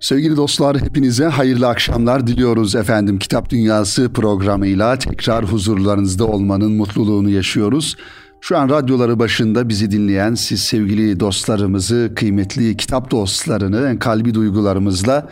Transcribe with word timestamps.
Sevgili 0.00 0.36
dostlar 0.36 0.80
hepinize 0.80 1.24
hayırlı 1.24 1.68
akşamlar 1.68 2.26
diliyoruz 2.26 2.74
efendim. 2.74 3.18
Kitap 3.18 3.50
Dünyası 3.50 4.12
programıyla 4.12 4.98
tekrar 4.98 5.44
huzurlarınızda 5.44 6.26
olmanın 6.26 6.72
mutluluğunu 6.72 7.30
yaşıyoruz. 7.30 7.96
Şu 8.40 8.58
an 8.58 8.68
radyoları 8.68 9.18
başında 9.18 9.68
bizi 9.68 9.90
dinleyen 9.90 10.34
siz 10.34 10.62
sevgili 10.62 11.20
dostlarımızı, 11.20 12.12
kıymetli 12.16 12.76
kitap 12.76 13.10
dostlarını 13.10 13.98
kalbi 13.98 14.34
duygularımızla 14.34 15.28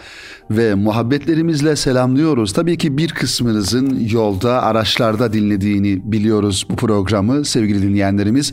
ve 0.51 0.75
muhabbetlerimizle 0.75 1.77
selamlıyoruz. 1.77 2.53
Tabii 2.53 2.79
ki 2.79 2.99
bir 2.99 3.09
kısmınızın 3.09 4.09
yolda, 4.11 4.63
araçlarda 4.63 5.33
dinlediğini 5.33 6.13
biliyoruz 6.13 6.67
bu 6.71 6.77
programı 6.77 7.45
sevgili 7.45 7.83
dinleyenlerimiz. 7.83 8.53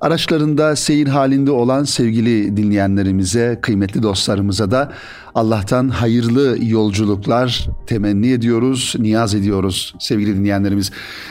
Araçlarında 0.00 0.76
seyir 0.76 1.08
halinde 1.08 1.50
olan 1.50 1.84
sevgili 1.84 2.56
dinleyenlerimize, 2.56 3.58
kıymetli 3.62 4.02
dostlarımıza 4.02 4.70
da 4.70 4.92
Allah'tan 5.34 5.88
hayırlı 5.88 6.58
yolculuklar 6.62 7.68
temenni 7.86 8.30
ediyoruz, 8.30 8.94
niyaz 8.98 9.34
ediyoruz 9.34 9.94
sevgili 9.98 10.36
dinleyenlerimiz. 10.36 10.90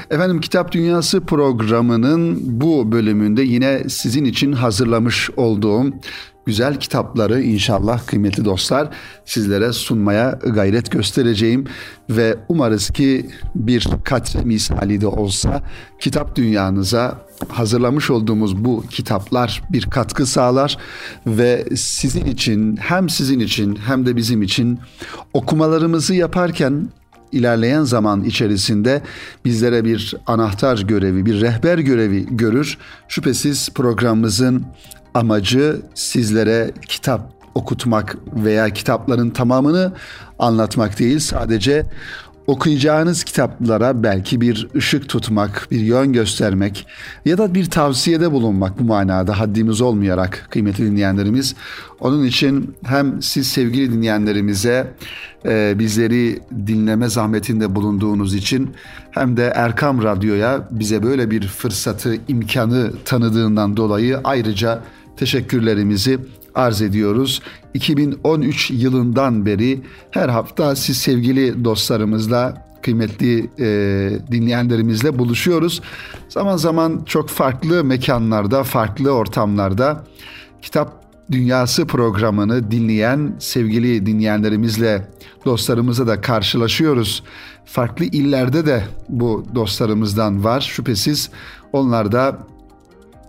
Efendim 0.09 0.41
Kitap 0.41 0.71
Dünyası 0.71 1.21
programının 1.21 2.39
bu 2.61 2.91
bölümünde 2.91 3.41
yine 3.41 3.89
sizin 3.89 4.25
için 4.25 4.51
hazırlamış 4.51 5.29
olduğum 5.37 5.85
güzel 6.45 6.79
kitapları 6.79 7.41
inşallah 7.41 8.07
kıymetli 8.07 8.45
dostlar 8.45 8.89
sizlere 9.25 9.73
sunmaya 9.73 10.39
gayret 10.43 10.91
göstereceğim 10.91 11.65
ve 12.09 12.37
umarız 12.49 12.89
ki 12.89 13.29
bir 13.55 13.87
kat 14.03 14.45
misali 14.45 15.01
de 15.01 15.07
olsa 15.07 15.63
kitap 15.99 16.35
dünyanıza 16.35 17.22
hazırlamış 17.49 18.09
olduğumuz 18.09 18.65
bu 18.65 18.83
kitaplar 18.89 19.63
bir 19.69 19.83
katkı 19.85 20.25
sağlar 20.25 20.77
ve 21.27 21.65
sizin 21.75 22.25
için 22.25 22.75
hem 22.75 23.09
sizin 23.09 23.39
için 23.39 23.75
hem 23.75 24.05
de 24.05 24.15
bizim 24.15 24.41
için 24.41 24.79
okumalarımızı 25.33 26.13
yaparken 26.15 26.87
ilerleyen 27.31 27.83
zaman 27.83 28.23
içerisinde 28.23 29.01
bizlere 29.45 29.85
bir 29.85 30.15
anahtar 30.27 30.77
görevi, 30.77 31.25
bir 31.25 31.41
rehber 31.41 31.77
görevi 31.77 32.25
görür. 32.37 32.77
Şüphesiz 33.07 33.69
programımızın 33.69 34.65
amacı 35.13 35.81
sizlere 35.93 36.71
kitap 36.87 37.33
okutmak 37.55 38.17
veya 38.35 38.69
kitapların 38.69 39.29
tamamını 39.29 39.93
anlatmak 40.39 40.99
değil 40.99 41.19
sadece 41.19 41.85
okuyacağınız 42.47 43.23
kitaplara 43.23 44.03
belki 44.03 44.41
bir 44.41 44.67
ışık 44.75 45.09
tutmak, 45.09 45.67
bir 45.71 45.79
yön 45.79 46.13
göstermek 46.13 46.87
ya 47.25 47.37
da 47.37 47.53
bir 47.53 47.69
tavsiyede 47.69 48.31
bulunmak 48.31 48.79
bu 48.79 48.83
manada 48.83 49.39
haddimiz 49.39 49.81
olmayarak 49.81 50.47
kıymetli 50.49 50.85
dinleyenlerimiz. 50.85 51.55
Onun 51.99 52.23
için 52.23 52.75
hem 52.85 53.21
siz 53.21 53.47
sevgili 53.47 53.93
dinleyenlerimize 53.93 54.93
e, 55.45 55.79
bizleri 55.79 56.39
dinleme 56.67 57.09
zahmetinde 57.09 57.75
bulunduğunuz 57.75 58.35
için 58.35 58.73
hem 59.11 59.37
de 59.37 59.51
Erkam 59.55 60.03
Radyo'ya 60.03 60.67
bize 60.71 61.03
böyle 61.03 61.31
bir 61.31 61.47
fırsatı, 61.47 62.17
imkanı 62.27 62.91
tanıdığından 63.05 63.77
dolayı 63.77 64.19
ayrıca 64.23 64.81
teşekkürlerimizi 65.17 66.19
arz 66.55 66.81
ediyoruz. 66.81 67.41
2013 67.73 68.71
yılından 68.71 69.45
beri 69.45 69.81
her 70.11 70.29
hafta 70.29 70.75
siz 70.75 70.97
sevgili 70.97 71.65
dostlarımızla 71.65 72.67
kıymetli 72.81 73.49
e, 73.59 73.65
dinleyenlerimizle 74.31 75.19
buluşuyoruz. 75.19 75.81
Zaman 76.29 76.57
zaman 76.57 77.03
çok 77.05 77.29
farklı 77.29 77.83
mekanlarda, 77.83 78.63
farklı 78.63 79.11
ortamlarda 79.11 80.03
kitap 80.61 81.03
Dünyası 81.31 81.87
programını 81.87 82.71
dinleyen 82.71 83.35
sevgili 83.39 84.05
dinleyenlerimizle, 84.05 85.07
dostlarımızla 85.45 86.07
da 86.07 86.21
karşılaşıyoruz. 86.21 87.23
Farklı 87.65 88.05
illerde 88.05 88.65
de 88.65 88.83
bu 89.09 89.45
dostlarımızdan 89.55 90.43
var 90.43 90.61
şüphesiz. 90.61 91.29
Onlar 91.73 92.11
da 92.11 92.37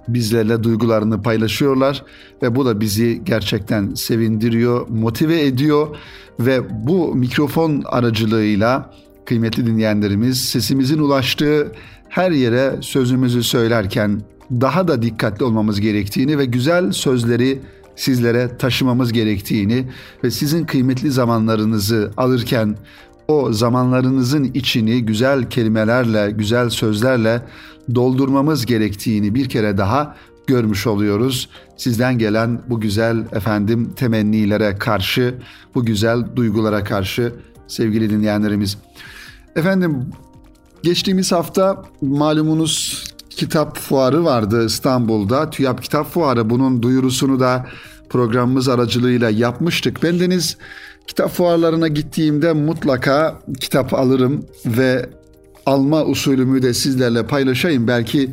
bizlerle 0.08 0.62
duygularını 0.62 1.22
paylaşıyorlar 1.22 2.02
ve 2.42 2.56
bu 2.56 2.66
da 2.66 2.80
bizi 2.80 3.22
gerçekten 3.24 3.94
sevindiriyor, 3.94 4.88
motive 4.88 5.46
ediyor 5.46 5.96
ve 6.40 6.86
bu 6.86 7.14
mikrofon 7.14 7.82
aracılığıyla 7.86 8.90
kıymetli 9.24 9.66
dinleyenlerimiz 9.66 10.44
sesimizin 10.44 10.98
ulaştığı 10.98 11.72
her 12.08 12.30
yere 12.30 12.76
sözümüzü 12.80 13.42
söylerken 13.42 14.20
daha 14.50 14.88
da 14.88 15.02
dikkatli 15.02 15.44
olmamız 15.44 15.80
gerektiğini 15.80 16.38
ve 16.38 16.44
güzel 16.44 16.92
sözleri 16.92 17.60
sizlere 17.96 18.56
taşımamız 18.58 19.12
gerektiğini 19.12 19.84
ve 20.24 20.30
sizin 20.30 20.64
kıymetli 20.64 21.10
zamanlarınızı 21.10 22.10
alırken 22.16 22.76
o 23.28 23.52
zamanlarınızın 23.52 24.44
içini 24.44 25.04
güzel 25.04 25.50
kelimelerle, 25.50 26.30
güzel 26.30 26.70
sözlerle 26.70 27.42
doldurmamız 27.94 28.66
gerektiğini 28.66 29.34
bir 29.34 29.48
kere 29.48 29.78
daha 29.78 30.16
görmüş 30.46 30.86
oluyoruz. 30.86 31.48
Sizden 31.76 32.18
gelen 32.18 32.62
bu 32.68 32.80
güzel 32.80 33.16
efendim 33.32 33.92
temennilere 33.96 34.78
karşı, 34.78 35.34
bu 35.74 35.84
güzel 35.84 36.36
duygulara 36.36 36.84
karşı 36.84 37.32
sevgili 37.68 38.10
dinleyenlerimiz. 38.10 38.78
Efendim 39.56 40.06
geçtiğimiz 40.82 41.32
hafta 41.32 41.82
malumunuz 42.02 43.04
kitap 43.30 43.78
fuarı 43.78 44.24
vardı 44.24 44.66
İstanbul'da. 44.66 45.50
TÜYAP 45.50 45.82
Kitap 45.82 46.10
Fuarı 46.10 46.50
bunun 46.50 46.82
duyurusunu 46.82 47.40
da 47.40 47.66
programımız 48.08 48.68
aracılığıyla 48.68 49.30
yapmıştık. 49.30 50.02
Bendeniz 50.02 50.56
kitap 51.06 51.30
fuarlarına 51.30 51.88
gittiğimde 51.88 52.52
mutlaka 52.52 53.40
kitap 53.60 53.94
alırım 53.94 54.46
ve 54.66 55.10
alma 55.66 56.04
usulümü 56.04 56.62
de 56.62 56.74
sizlerle 56.74 57.26
paylaşayım. 57.26 57.88
Belki 57.88 58.30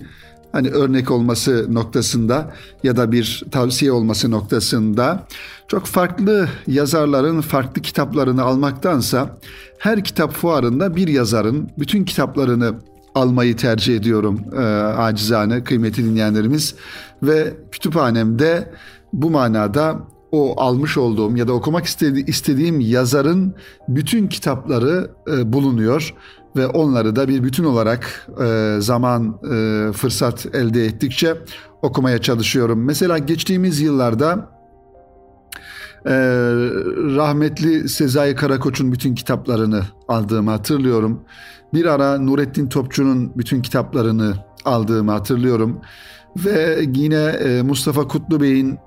hani 0.52 0.69
örnek 0.69 1.12
olması 1.12 1.74
noktasında 1.74 2.53
ya 2.84 2.97
da 2.97 3.12
bir 3.12 3.44
tavsiye 3.52 3.92
olması 3.92 4.31
noktasında 4.31 5.28
çok 5.68 5.86
farklı 5.86 6.50
yazarların 6.68 7.42
farklı 7.42 7.81
kitaplarını 7.81 8.44
almaktansa 8.44 9.38
her 9.78 10.03
kitap 10.03 10.31
fuarında 10.31 10.96
bir 10.96 11.08
yazarın 11.08 11.69
bütün 11.80 12.06
kitaplarını 12.06 12.74
almayı 13.16 13.58
tercih 13.58 13.96
ediyorum 13.96 14.42
e, 14.53 14.62
acizane 14.81 15.63
kıymeti 15.63 16.06
dinleyenlerimiz 16.06 16.75
ve 17.24 17.53
kütüphanemde 17.72 18.72
bu 19.13 19.30
manada 19.30 20.00
o 20.31 20.62
almış 20.62 20.98
olduğum 20.98 21.38
ya 21.38 21.48
da 21.48 21.53
okumak 21.53 21.86
istediğim 22.28 22.80
yazarın 22.80 23.56
bütün 23.88 24.28
kitapları 24.28 25.12
e, 25.28 25.53
bulunuyor 25.53 26.13
ve 26.56 26.67
onları 26.67 27.16
da 27.16 27.28
bir 27.28 27.44
bütün 27.44 27.63
olarak 27.63 28.28
e, 28.44 28.75
zaman 28.79 29.39
e, 29.44 29.91
fırsat 29.91 30.45
elde 30.56 30.85
ettikçe 30.85 31.38
okumaya 31.81 32.17
çalışıyorum. 32.17 32.85
Mesela 32.85 33.17
geçtiğimiz 33.17 33.81
yıllarda 33.81 34.50
e, 36.06 36.13
rahmetli 37.16 37.89
Sezai 37.89 38.35
Karakoç'un 38.35 38.91
bütün 38.91 39.16
kitaplarını 39.16 39.84
aldığımı 40.07 40.51
hatırlıyorum. 40.51 41.22
Bir 41.73 41.85
ara 41.85 42.17
Nurettin 42.17 42.69
Topçu'nun 42.69 43.31
bütün 43.38 43.62
kitaplarını 43.62 44.33
aldığımı 44.66 45.12
hatırlıyorum. 45.12 45.81
Ve 46.38 46.79
yine 46.95 47.62
Mustafa 47.62 48.07
Kutlu 48.07 48.41
Bey'in 48.41 48.79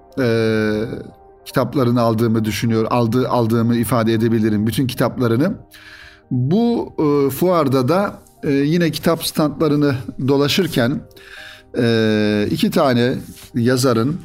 kitaplarını 1.45 2.01
aldığımı 2.01 2.45
düşünüyor, 2.45 2.87
aldı, 2.91 3.29
aldığımı 3.29 3.77
ifade 3.77 4.13
edebilirim. 4.13 4.67
Bütün 4.67 4.87
kitaplarını. 4.87 5.55
Bu 6.35 6.93
e, 6.99 7.31
fuarda 7.31 7.89
da 7.89 8.21
e, 8.43 8.51
yine 8.53 8.91
kitap 8.91 9.25
standlarını 9.25 9.95
dolaşırken 10.29 11.01
e, 11.79 12.49
iki 12.51 12.71
tane 12.71 13.15
yazarın 13.55 14.17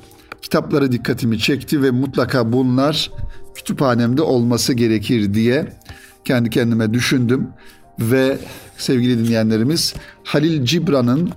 kitapları 0.41 0.91
dikkatimi 0.91 1.39
çekti 1.39 1.83
ve 1.83 1.91
mutlaka 1.91 2.53
bunlar 2.53 3.11
kütüphanemde 3.55 4.21
olması 4.21 4.73
gerekir 4.73 5.33
diye 5.33 5.73
kendi 6.25 6.49
kendime 6.49 6.93
düşündüm 6.93 7.47
ve 7.99 8.37
sevgili 8.77 9.25
dinleyenlerimiz 9.25 9.93
Halil 10.23 10.65
Cibran'ın 10.65 11.29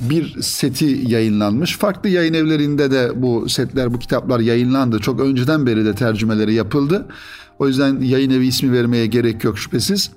bir 0.00 0.42
seti 0.42 1.02
yayınlanmış. 1.06 1.78
Farklı 1.78 2.08
yayın 2.08 2.34
evlerinde 2.34 2.90
de 2.90 3.22
bu 3.22 3.48
setler, 3.48 3.94
bu 3.94 3.98
kitaplar 3.98 4.40
yayınlandı. 4.40 4.98
Çok 4.98 5.20
önceden 5.20 5.66
beri 5.66 5.84
de 5.84 5.94
tercümeleri 5.94 6.54
yapıldı. 6.54 7.06
O 7.60 7.68
yüzden 7.68 8.00
yayın 8.00 8.30
evi 8.30 8.46
ismi 8.46 8.72
vermeye 8.72 9.06
gerek 9.06 9.44
yok 9.44 9.58
şüphesiz. 9.58 10.10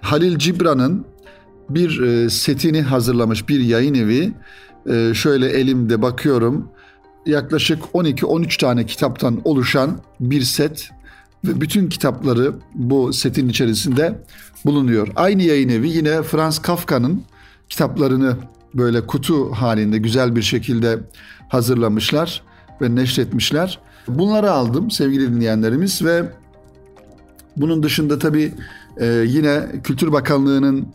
Halil 0.00 0.38
Cibran'ın 0.38 1.06
bir 1.70 2.00
e, 2.02 2.30
setini 2.30 2.82
hazırlamış 2.82 3.48
bir 3.48 3.60
yayın 3.60 3.94
evi. 3.94 4.32
E, 4.90 5.14
şöyle 5.14 5.48
elimde 5.48 6.02
bakıyorum. 6.02 6.68
Yaklaşık 7.26 7.82
12-13 7.82 8.60
tane 8.60 8.86
kitaptan 8.86 9.40
oluşan 9.44 10.00
bir 10.20 10.42
set 10.42 10.90
ve 11.44 11.60
bütün 11.60 11.88
kitapları 11.88 12.54
bu 12.74 13.12
setin 13.12 13.48
içerisinde 13.48 14.20
bulunuyor. 14.64 15.08
Aynı 15.16 15.42
yayın 15.42 15.68
evi 15.68 15.88
yine 15.88 16.22
Franz 16.22 16.58
Kafka'nın 16.58 17.22
kitaplarını 17.68 18.36
böyle 18.74 19.06
kutu 19.06 19.52
halinde 19.52 19.98
güzel 19.98 20.36
bir 20.36 20.42
şekilde 20.42 20.98
hazırlamışlar 21.48 22.42
ve 22.82 22.94
neşretmişler. 22.94 23.78
Bunları 24.08 24.50
aldım 24.50 24.90
sevgili 24.90 25.34
dinleyenlerimiz 25.34 26.04
ve 26.04 26.32
Bunun 27.56 27.82
dışında 27.82 28.18
tabii 28.18 28.52
e, 29.00 29.06
yine 29.26 29.66
Kültür 29.84 30.12
Bakanlığı'nın 30.12 30.86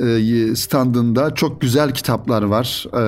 e, 0.00 0.56
standında 0.56 1.34
çok 1.34 1.60
güzel 1.60 1.94
kitaplar 1.94 2.42
var. 2.42 2.86
E, 2.92 3.00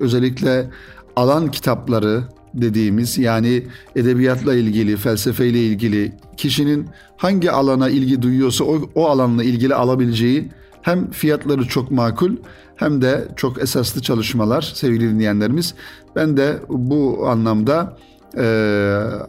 özellikle 0.00 0.70
alan 1.16 1.50
kitapları 1.50 2.24
dediğimiz 2.54 3.18
yani 3.18 3.66
edebiyatla 3.96 4.54
ilgili, 4.54 4.96
felsefeyle 4.96 5.60
ilgili 5.60 6.12
kişinin 6.36 6.88
hangi 7.16 7.50
alana 7.50 7.90
ilgi 7.90 8.22
duyuyorsa 8.22 8.64
o, 8.64 8.80
o 8.94 9.06
alanla 9.06 9.44
ilgili 9.44 9.74
alabileceği 9.74 10.48
hem 10.82 11.10
fiyatları 11.10 11.68
çok 11.68 11.90
makul 11.90 12.32
hem 12.76 13.02
de 13.02 13.28
çok 13.36 13.62
esaslı 13.62 14.02
çalışmalar 14.02 14.72
sevgili 14.74 15.10
dinleyenlerimiz. 15.10 15.74
Ben 16.16 16.36
de 16.36 16.56
bu 16.68 17.28
anlamda 17.28 17.96
e, 18.36 18.44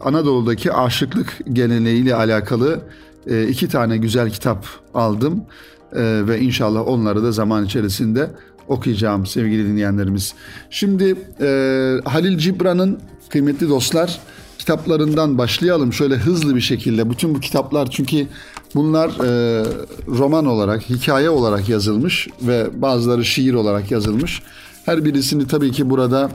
Anadolu'daki 0.00 0.72
aşıklık 0.72 1.38
geleneğiyle 1.52 2.14
alakalı 2.14 2.80
e, 3.26 3.48
iki 3.48 3.68
tane 3.68 3.96
güzel 3.96 4.30
kitap 4.30 4.66
aldım 4.94 5.44
e, 5.92 6.26
ve 6.26 6.40
inşallah 6.40 6.88
onları 6.88 7.22
da 7.22 7.32
zaman 7.32 7.64
içerisinde 7.64 8.30
okuyacağım 8.68 9.26
sevgili 9.26 9.68
dinleyenlerimiz. 9.68 10.34
Şimdi 10.70 11.16
e, 11.40 12.00
Halil 12.04 12.38
Cibran'ın 12.38 12.98
kıymetli 13.28 13.68
dostlar 13.68 14.20
kitaplarından 14.58 15.38
başlayalım 15.38 15.92
şöyle 15.92 16.16
hızlı 16.16 16.56
bir 16.56 16.60
şekilde. 16.60 17.10
Bütün 17.10 17.34
bu 17.34 17.40
kitaplar 17.40 17.90
çünkü 17.90 18.26
bunlar 18.74 19.08
e, 19.08 19.64
roman 20.08 20.46
olarak, 20.46 20.90
hikaye 20.90 21.30
olarak 21.30 21.68
yazılmış 21.68 22.28
ve 22.42 22.82
bazıları 22.82 23.24
şiir 23.24 23.54
olarak 23.54 23.90
yazılmış. 23.90 24.42
Her 24.84 25.04
birisini 25.04 25.46
tabii 25.46 25.72
ki 25.72 25.90
burada 25.90 26.30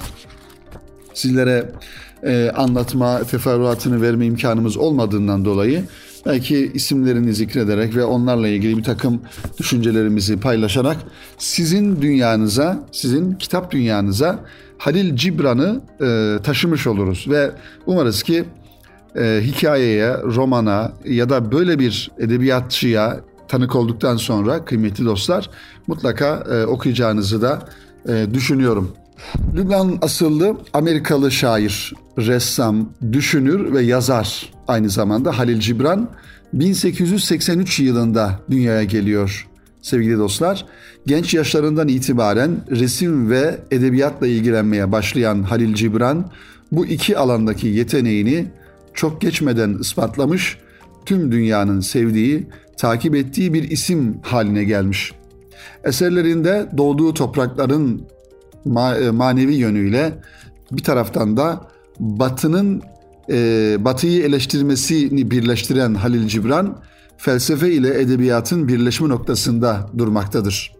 sizlere 1.13 1.71
e, 2.23 2.51
anlatma, 2.55 3.23
teferruatını 3.23 4.01
verme 4.01 4.25
imkanımız 4.25 4.77
olmadığından 4.77 5.45
dolayı 5.45 5.83
belki 6.25 6.71
isimlerini 6.73 7.33
zikrederek 7.33 7.95
ve 7.95 8.05
onlarla 8.05 8.47
ilgili 8.47 8.77
bir 8.77 8.83
takım 8.83 9.21
düşüncelerimizi 9.59 10.39
paylaşarak 10.39 10.97
sizin 11.37 12.01
dünyanıza, 12.01 12.87
sizin 12.91 13.33
kitap 13.33 13.71
dünyanıza 13.71 14.39
Halil 14.77 15.15
Cibran'ı 15.15 15.81
e, 16.01 16.37
taşımış 16.43 16.87
oluruz 16.87 17.25
ve 17.29 17.51
umarız 17.85 18.23
ki 18.23 18.45
e, 19.15 19.41
hikayeye, 19.43 20.17
romana 20.23 20.91
ya 21.05 21.29
da 21.29 21.51
böyle 21.51 21.79
bir 21.79 22.11
edebiyatçıya 22.19 23.19
tanık 23.47 23.75
olduktan 23.75 24.17
sonra 24.17 24.65
kıymetli 24.65 25.05
dostlar 25.05 25.49
mutlaka 25.87 26.43
e, 26.51 26.65
okuyacağınızı 26.65 27.41
da 27.41 27.69
e, 28.09 28.27
düşünüyorum. 28.33 28.91
Lübnan 29.55 29.97
asıllı 30.01 30.57
Amerikalı 30.73 31.31
şair, 31.31 31.93
ressam, 32.17 32.89
düşünür 33.11 33.73
ve 33.73 33.81
yazar 33.81 34.52
aynı 34.67 34.89
zamanda 34.89 35.37
Halil 35.37 35.59
Cibran 35.59 36.09
1883 36.53 37.79
yılında 37.79 38.39
dünyaya 38.49 38.83
geliyor 38.83 39.47
sevgili 39.81 40.17
dostlar. 40.17 40.65
Genç 41.07 41.33
yaşlarından 41.33 41.87
itibaren 41.87 42.57
resim 42.69 43.29
ve 43.29 43.59
edebiyatla 43.71 44.27
ilgilenmeye 44.27 44.91
başlayan 44.91 45.43
Halil 45.43 45.73
Cibran 45.73 46.31
bu 46.71 46.85
iki 46.85 47.17
alandaki 47.17 47.67
yeteneğini 47.67 48.47
çok 48.93 49.21
geçmeden 49.21 49.77
ispatlamış, 49.81 50.57
tüm 51.05 51.31
dünyanın 51.31 51.79
sevdiği, 51.79 52.47
takip 52.77 53.15
ettiği 53.15 53.53
bir 53.53 53.71
isim 53.71 54.17
haline 54.21 54.63
gelmiş. 54.63 55.11
Eserlerinde 55.83 56.69
doğduğu 56.77 57.13
toprakların 57.13 58.05
e, 58.65 59.09
manevi 59.11 59.53
yönüyle 59.53 60.13
bir 60.71 60.83
taraftan 60.83 61.37
da 61.37 61.61
Batı'nın 61.99 62.81
e, 63.29 63.77
Batı'yı 63.79 64.23
eleştirmesini 64.23 65.31
birleştiren 65.31 65.93
Halil 65.93 66.27
Cibran 66.27 66.77
felsefe 67.17 67.71
ile 67.71 68.01
edebiyatın 68.01 68.67
birleşme 68.67 69.09
noktasında 69.09 69.89
durmaktadır. 69.97 70.73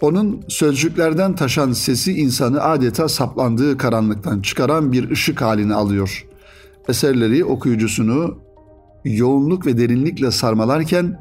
Onun 0.00 0.44
sözcüklerden 0.48 1.34
taşan 1.34 1.72
sesi 1.72 2.12
insanı 2.12 2.62
adeta 2.62 3.08
saplandığı 3.08 3.78
karanlıktan 3.78 4.40
çıkaran 4.40 4.92
bir 4.92 5.10
ışık 5.10 5.42
halini 5.42 5.74
alıyor. 5.74 6.26
Eserleri 6.88 7.44
okuyucusunu 7.44 8.38
yoğunluk 9.04 9.66
ve 9.66 9.78
derinlikle 9.78 10.30
sarmalarken 10.30 11.20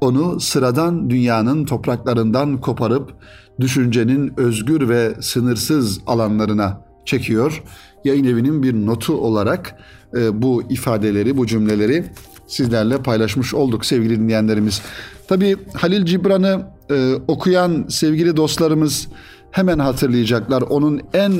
onu 0.00 0.40
sıradan 0.40 1.10
dünyanın 1.10 1.64
topraklarından 1.64 2.60
koparıp 2.60 3.14
düşüncenin 3.60 4.32
özgür 4.36 4.88
ve 4.88 5.14
sınırsız 5.20 6.00
alanlarına 6.06 6.84
çekiyor. 7.04 7.62
Yayın 8.04 8.24
evinin 8.24 8.62
bir 8.62 8.74
notu 8.74 9.12
olarak 9.12 9.76
e, 10.16 10.42
bu 10.42 10.62
ifadeleri, 10.70 11.36
bu 11.36 11.46
cümleleri 11.46 12.04
sizlerle 12.46 13.02
paylaşmış 13.02 13.54
olduk 13.54 13.84
sevgili 13.84 14.20
dinleyenlerimiz. 14.20 14.82
Tabii 15.28 15.56
Halil 15.74 16.04
Cibran'ı 16.04 16.66
e, 16.90 17.14
okuyan 17.28 17.84
sevgili 17.88 18.36
dostlarımız 18.36 19.08
hemen 19.50 19.78
hatırlayacaklar. 19.78 20.62
Onun 20.62 21.00
en 21.12 21.32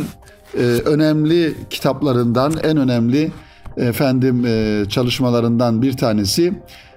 e, 0.59 0.63
önemli 0.65 1.55
kitaplarından, 1.71 2.55
en 2.63 2.77
önemli 2.77 3.33
efendim 3.77 4.47
e, 4.47 4.85
çalışmalarından 4.89 5.83
bir 5.83 5.97
tanesi 5.97 6.53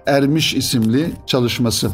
Ermiş 0.05 0.53
isimli 0.53 1.11
çalışması. 1.25 1.91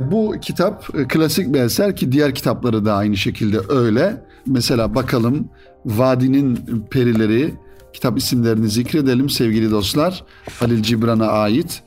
Bu 0.00 0.34
kitap 0.42 0.94
e, 0.98 1.08
klasik 1.08 1.54
bir 1.54 1.60
eser 1.60 1.96
ki 1.96 2.12
diğer 2.12 2.34
kitapları 2.34 2.84
da 2.84 2.94
aynı 2.94 3.16
şekilde 3.16 3.58
öyle. 3.68 4.22
Mesela 4.46 4.94
bakalım 4.94 5.48
Vadinin 5.86 6.58
Perileri 6.90 7.54
kitap 7.94 8.18
isimlerini 8.18 8.68
zikredelim 8.68 9.30
sevgili 9.30 9.70
dostlar. 9.70 10.24
Halil 10.60 10.82
Cibran'a 10.82 11.26
ait 11.26 11.82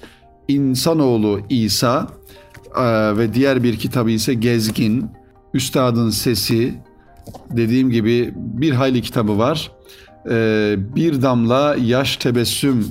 İnsanoğlu 0.47 1.39
İsa 1.49 2.07
e, 2.75 3.17
ve 3.17 3.33
diğer 3.33 3.63
bir 3.63 3.77
kitabı 3.77 4.09
ise 4.09 4.33
Gezgin, 4.33 5.09
Üstadın 5.53 6.09
Sesi 6.09 6.73
dediğim 7.51 7.89
gibi 7.89 8.33
bir 8.35 8.71
hayli 8.71 9.01
kitabı 9.01 9.37
var. 9.37 9.71
E, 10.29 10.75
bir 10.95 11.21
Damla 11.21 11.75
Yaş 11.75 12.17
Tebessüm 12.17 12.85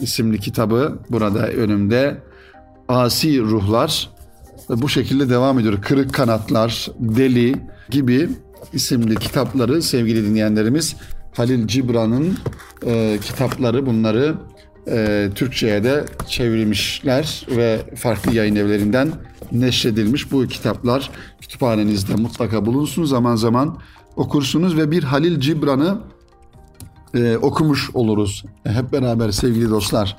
isimli 0.00 0.40
kitabı 0.40 0.98
burada 1.10 1.48
önümde. 1.48 2.22
Asi 2.88 3.40
Ruhlar 3.40 4.10
bu 4.68 4.88
şekilde 4.88 5.30
devam 5.30 5.58
ediyor. 5.58 5.82
Kırık 5.82 6.14
Kanatlar, 6.14 6.88
Deli 6.98 7.54
gibi 7.90 8.28
isimli 8.72 9.14
kitapları 9.14 9.82
sevgili 9.82 10.24
dinleyenlerimiz 10.24 10.96
Halil 11.32 11.66
Cibran'ın 11.66 12.38
e, 12.86 13.18
kitapları 13.22 13.86
bunları 13.86 14.34
e, 14.88 15.28
Türkçe'ye 15.34 15.84
de 15.84 16.04
çevrilmişler 16.28 17.46
ve 17.56 17.80
farklı 17.96 18.34
yayın 18.34 18.56
evlerinden 18.56 19.12
neşredilmiş 19.52 20.32
bu 20.32 20.46
kitaplar 20.46 21.10
kütüphanenizde 21.40 22.14
mutlaka 22.14 22.66
bulunsun 22.66 23.04
zaman 23.04 23.36
zaman 23.36 23.78
okursunuz 24.16 24.76
ve 24.76 24.90
bir 24.90 25.02
Halil 25.02 25.40
Cibran'ı 25.40 25.98
e, 27.14 27.36
okumuş 27.36 27.90
oluruz 27.94 28.44
hep 28.64 28.92
beraber 28.92 29.30
sevgili 29.30 29.70
dostlar. 29.70 30.16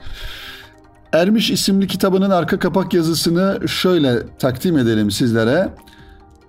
Ermiş 1.14 1.52
isimli 1.52 1.88
kitabının 1.88 2.30
arka 2.30 2.60
kapak 2.60 2.94
yazısını 2.94 3.68
şöyle 3.68 4.38
takdim 4.40 4.78
edelim 4.78 5.12
sizlere. 5.12 5.70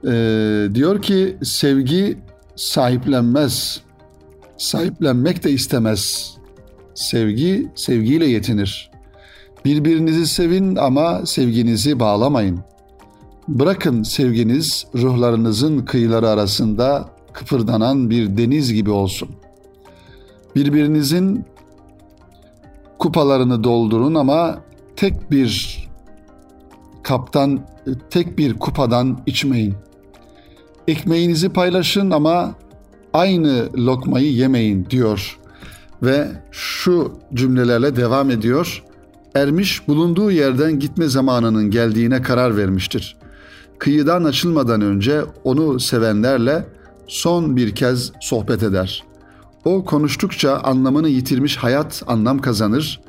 Ee, 0.07 0.69
diyor 0.75 1.03
ki 1.03 1.37
sevgi 1.43 2.19
sahiplenmez, 2.57 3.81
sahiplenmek 4.61 5.45
de 5.45 5.51
istemez. 5.51 6.35
Sevgi 6.95 7.69
sevgiyle 7.75 8.27
yetinir. 8.27 8.91
Birbirinizi 9.65 10.27
sevin 10.27 10.77
ama 10.77 11.27
sevginizi 11.27 12.01
bağlamayın. 12.01 12.61
Bırakın 13.49 14.03
sevginiz 14.03 14.87
ruhlarınızın 14.95 15.79
kıyıları 15.79 16.29
arasında 16.29 17.09
kıpırdanan 17.33 18.11
bir 18.11 18.37
deniz 18.37 18.73
gibi 18.73 18.91
olsun. 18.91 19.29
Birbirinizin 20.57 21.45
kupalarını 22.99 23.65
doldurun 23.65 24.15
ama 24.15 24.61
tek 24.97 25.31
bir 25.31 25.79
kaptan, 27.03 27.61
tek 28.11 28.39
bir 28.39 28.59
kupadan 28.59 29.23
içmeyin. 29.27 29.75
Ekmeğinizi 30.89 31.49
paylaşın 31.49 32.11
ama 32.11 32.55
aynı 33.13 33.69
lokmayı 33.77 34.33
yemeyin 34.33 34.87
diyor 34.91 35.39
ve 36.03 36.29
şu 36.51 37.13
cümlelerle 37.35 37.97
devam 37.97 38.31
ediyor. 38.31 38.83
Ermiş 39.35 39.89
bulunduğu 39.89 40.31
yerden 40.31 40.79
gitme 40.79 41.09
zamanının 41.09 41.71
geldiğine 41.71 42.23
karar 42.23 42.57
vermiştir. 42.57 43.17
Kıyıdan 43.79 44.25
açılmadan 44.25 44.81
önce 44.81 45.23
onu 45.45 45.81
sevenlerle 45.81 46.67
son 47.07 47.57
bir 47.57 47.75
kez 47.75 48.13
sohbet 48.21 48.63
eder. 48.63 49.05
O 49.65 49.85
konuştukça 49.85 50.57
anlamını 50.57 51.09
yitirmiş 51.09 51.57
hayat 51.57 52.03
anlam 52.07 52.39
kazanır. 52.39 53.01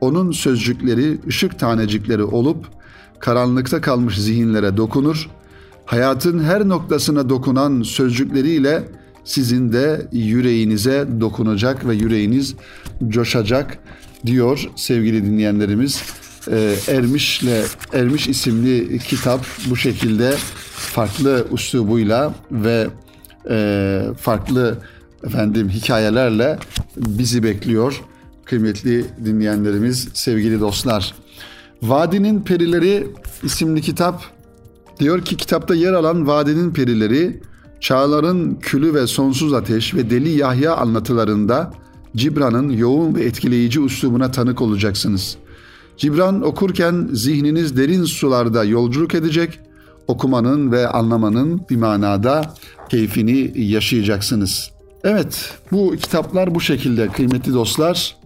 Onun 0.00 0.30
sözcükleri 0.30 1.18
ışık 1.28 1.58
tanecikleri 1.58 2.22
olup 2.22 2.66
karanlıkta 3.18 3.80
kalmış 3.80 4.18
zihinlere 4.18 4.76
dokunur. 4.76 5.28
Hayatın 5.86 6.44
her 6.44 6.68
noktasına 6.68 7.28
dokunan 7.28 7.82
sözcükleriyle 7.82 8.88
sizin 9.24 9.72
de 9.72 10.06
yüreğinize 10.12 11.06
dokunacak 11.20 11.88
ve 11.88 11.94
yüreğiniz 11.94 12.54
coşacak 13.08 13.78
diyor 14.26 14.70
sevgili 14.76 15.24
dinleyenlerimiz. 15.24 16.02
E, 16.50 16.74
Ermiş'le 16.88 17.64
Ermiş 17.92 18.28
isimli 18.28 18.98
kitap 18.98 19.46
bu 19.70 19.76
şekilde 19.76 20.34
farklı 20.70 21.46
üslubuyla 21.52 22.34
ve 22.50 22.86
e, 23.50 24.00
farklı 24.18 24.78
efendim 25.26 25.68
hikayelerle 25.68 26.58
bizi 26.96 27.42
bekliyor. 27.42 28.00
Kıymetli 28.44 29.04
dinleyenlerimiz, 29.24 30.08
sevgili 30.14 30.60
dostlar. 30.60 31.14
Vadinin 31.82 32.40
Perileri 32.40 33.06
isimli 33.42 33.80
kitap 33.82 34.24
diyor 35.00 35.24
ki 35.24 35.36
kitapta 35.36 35.74
yer 35.74 35.92
alan 35.92 36.26
Vadinin 36.26 36.72
Perileri 36.72 37.40
çağların 37.80 38.54
külü 38.54 38.94
ve 38.94 39.06
sonsuz 39.06 39.52
ateş 39.52 39.94
ve 39.94 40.10
deli 40.10 40.28
Yahya 40.28 40.76
anlatılarında 40.76 41.72
Cibran'ın 42.16 42.70
yoğun 42.70 43.14
ve 43.14 43.24
etkileyici 43.24 43.80
üslubuna 43.80 44.30
tanık 44.30 44.60
olacaksınız. 44.62 45.36
Cibran 45.96 46.42
okurken 46.42 47.08
zihniniz 47.12 47.76
derin 47.76 48.04
sularda 48.04 48.64
yolculuk 48.64 49.14
edecek, 49.14 49.60
okumanın 50.08 50.72
ve 50.72 50.88
anlamanın 50.88 51.60
bir 51.70 51.76
manada 51.76 52.54
keyfini 52.88 53.52
yaşayacaksınız. 53.54 54.70
Evet, 55.04 55.52
bu 55.72 55.96
kitaplar 55.96 56.54
bu 56.54 56.60
şekilde 56.60 57.08
kıymetli 57.08 57.54
dostlar. 57.54 58.16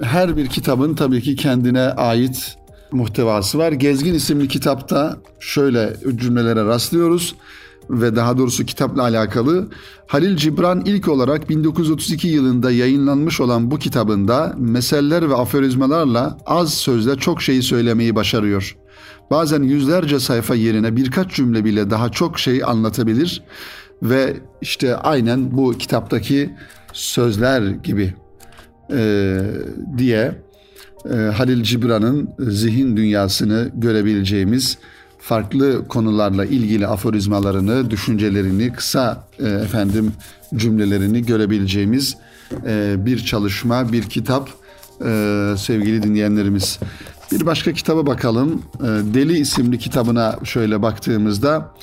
Her 0.00 0.36
bir 0.36 0.46
kitabın 0.46 0.94
tabii 0.94 1.22
ki 1.22 1.36
kendine 1.36 1.80
ait 1.80 2.56
muhtevası 2.92 3.58
var. 3.58 3.72
Gezgin 3.72 4.14
isimli 4.14 4.48
kitapta 4.48 5.16
şöyle 5.40 5.96
cümlelere 6.16 6.64
rastlıyoruz 6.64 7.34
ve 7.90 8.16
daha 8.16 8.38
doğrusu 8.38 8.64
kitapla 8.64 9.02
alakalı 9.02 9.68
Halil 10.06 10.36
Cibran 10.36 10.82
ilk 10.84 11.08
olarak 11.08 11.48
1932 11.48 12.28
yılında 12.28 12.70
yayınlanmış 12.70 13.40
olan 13.40 13.70
bu 13.70 13.78
kitabında 13.78 14.54
meseller 14.58 15.30
ve 15.30 15.34
aforizmalarla 15.34 16.38
az 16.46 16.74
sözle 16.74 17.16
çok 17.16 17.42
şeyi 17.42 17.62
söylemeyi 17.62 18.14
başarıyor. 18.14 18.76
Bazen 19.30 19.62
yüzlerce 19.62 20.20
sayfa 20.20 20.54
yerine 20.54 20.96
birkaç 20.96 21.34
cümle 21.34 21.64
bile 21.64 21.90
daha 21.90 22.08
çok 22.08 22.38
şey 22.38 22.64
anlatabilir 22.64 23.42
ve 24.02 24.36
işte 24.60 24.96
aynen 24.96 25.56
bu 25.56 25.72
kitaptaki 25.72 26.50
sözler 26.92 27.62
gibi 27.62 28.14
e, 28.92 29.40
diye 29.98 30.42
e, 31.10 31.14
Halil 31.14 31.62
Cibran'ın 31.62 32.30
zihin 32.38 32.96
dünyasını 32.96 33.70
görebileceğimiz 33.74 34.78
farklı 35.28 35.88
konularla 35.88 36.44
ilgili 36.44 36.86
aforizmalarını, 36.86 37.90
düşüncelerini, 37.90 38.72
kısa 38.72 39.28
e, 39.38 39.48
efendim 39.48 40.12
cümlelerini 40.56 41.26
görebileceğimiz 41.26 42.16
e, 42.66 42.94
bir 43.06 43.18
çalışma, 43.18 43.92
bir 43.92 44.02
kitap 44.02 44.50
e, 45.04 45.54
sevgili 45.58 46.02
dinleyenlerimiz. 46.02 46.78
Bir 47.32 47.46
başka 47.46 47.72
kitaba 47.72 48.06
bakalım. 48.06 48.62
E, 48.80 48.86
Deli 48.86 49.38
isimli 49.38 49.78
kitabına 49.78 50.38
şöyle 50.44 50.82
baktığımızda 50.82 51.74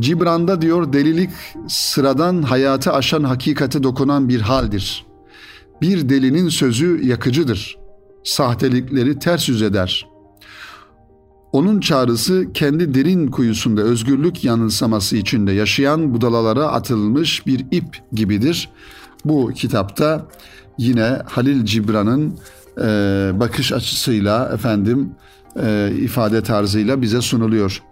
Cibran'da 0.00 0.62
diyor 0.62 0.92
delilik 0.92 1.30
sıradan 1.68 2.42
hayatı 2.42 2.92
aşan 2.92 3.24
hakikate 3.24 3.82
dokunan 3.82 4.28
bir 4.28 4.40
haldir. 4.40 5.06
Bir 5.80 6.08
delinin 6.08 6.48
sözü 6.48 7.06
yakıcıdır. 7.06 7.78
Sahtelikleri 8.24 9.18
ters 9.18 9.48
yüz 9.48 9.62
eder.'' 9.62 10.13
Onun 11.54 11.80
çağrısı 11.80 12.52
kendi 12.54 12.94
derin 12.94 13.26
kuyusunda 13.26 13.82
özgürlük 13.82 14.44
yanılsaması 14.44 15.16
içinde 15.16 15.52
yaşayan 15.52 16.14
budalalara 16.14 16.66
atılmış 16.66 17.46
bir 17.46 17.66
ip 17.70 18.02
gibidir. 18.12 18.68
Bu 19.24 19.52
kitapta 19.54 20.26
yine 20.78 21.18
Halil 21.26 21.64
Cibran'ın 21.64 22.38
e, 22.78 22.84
bakış 23.40 23.72
açısıyla 23.72 24.50
efendim 24.54 25.10
e, 25.62 25.92
ifade 25.98 26.42
tarzıyla 26.42 27.02
bize 27.02 27.20
sunuluyor. 27.20 27.82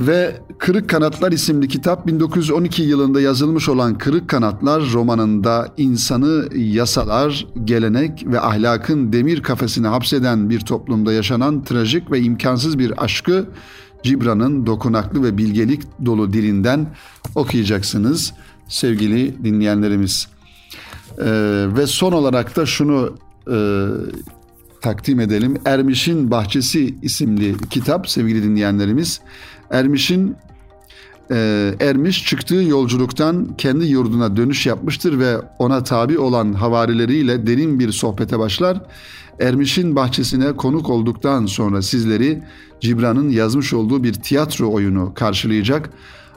Ve 0.00 0.40
Kırık 0.58 0.88
Kanatlar 0.88 1.32
isimli 1.32 1.68
kitap 1.68 2.06
1912 2.06 2.82
yılında 2.82 3.20
yazılmış 3.20 3.68
olan 3.68 3.98
Kırık 3.98 4.28
Kanatlar 4.28 4.82
romanında 4.92 5.68
insanı 5.76 6.56
yasalar, 6.56 7.46
gelenek 7.64 8.26
ve 8.26 8.40
ahlakın 8.40 9.12
demir 9.12 9.42
kafesine 9.42 9.88
hapseden 9.88 10.50
bir 10.50 10.60
toplumda 10.60 11.12
yaşanan 11.12 11.64
trajik 11.64 12.10
ve 12.10 12.20
imkansız 12.20 12.78
bir 12.78 13.04
aşkı 13.04 13.46
Cibran'ın 14.02 14.66
dokunaklı 14.66 15.22
ve 15.22 15.38
bilgelik 15.38 15.82
dolu 16.06 16.32
dilinden 16.32 16.86
okuyacaksınız 17.34 18.32
sevgili 18.68 19.44
dinleyenlerimiz. 19.44 20.28
Ee, 21.18 21.24
ve 21.76 21.86
son 21.86 22.12
olarak 22.12 22.56
da 22.56 22.66
şunu 22.66 23.16
e, 23.50 23.56
takdim 24.84 25.20
edelim. 25.20 25.56
Ermiş'in 25.64 26.30
Bahçesi 26.30 26.94
isimli 27.02 27.54
kitap 27.70 28.08
sevgili 28.08 28.42
dinleyenlerimiz. 28.42 29.20
Ermiş'in 29.70 30.36
e, 31.30 31.70
Ermiş 31.80 32.26
çıktığı 32.26 32.54
yolculuktan 32.54 33.54
kendi 33.58 33.86
yurduna 33.86 34.36
dönüş 34.36 34.66
yapmıştır 34.66 35.18
ve 35.18 35.36
ona 35.58 35.84
tabi 35.84 36.18
olan 36.18 36.52
havarileriyle 36.52 37.46
derin 37.46 37.78
bir 37.78 37.92
sohbete 37.92 38.38
başlar. 38.38 38.80
Ermiş'in 39.40 39.96
bahçesine 39.96 40.52
konuk 40.52 40.90
olduktan 40.90 41.46
sonra 41.46 41.82
sizleri 41.82 42.42
Cibran'ın 42.80 43.30
yazmış 43.30 43.72
olduğu 43.72 44.04
bir 44.04 44.12
tiyatro 44.12 44.72
oyunu 44.72 45.12
karşılayacak. 45.14 45.90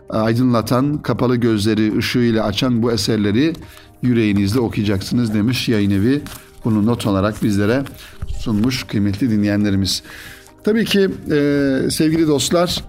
Aydınlatan, 0.09 1.01
kapalı 1.01 1.35
gözleri 1.35 1.97
ışığıyla 1.97 2.45
açan 2.45 2.83
bu 2.83 2.91
eserleri 2.91 3.53
yüreğinizde 4.01 4.59
okuyacaksınız 4.59 5.33
demiş 5.33 5.69
yayın 5.69 5.91
evi. 5.91 6.21
Bunu 6.67 6.85
not 6.85 7.07
olarak 7.07 7.43
bizlere 7.43 7.83
sunmuş 8.39 8.83
kıymetli 8.83 9.31
dinleyenlerimiz. 9.31 10.03
Tabii 10.63 10.85
ki 10.85 11.09
e, 11.31 11.79
sevgili 11.91 12.27
dostlar 12.27 12.83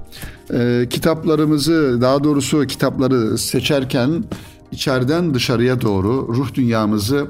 e, 0.55 0.87
kitaplarımızı 0.91 1.99
daha 2.01 2.25
doğrusu 2.25 2.67
kitapları 2.67 3.39
seçerken 3.39 4.25
içeriden 4.73 5.35
dışarıya 5.35 5.81
doğru 5.81 6.35
ruh 6.35 6.55
dünyamızı 6.55 7.27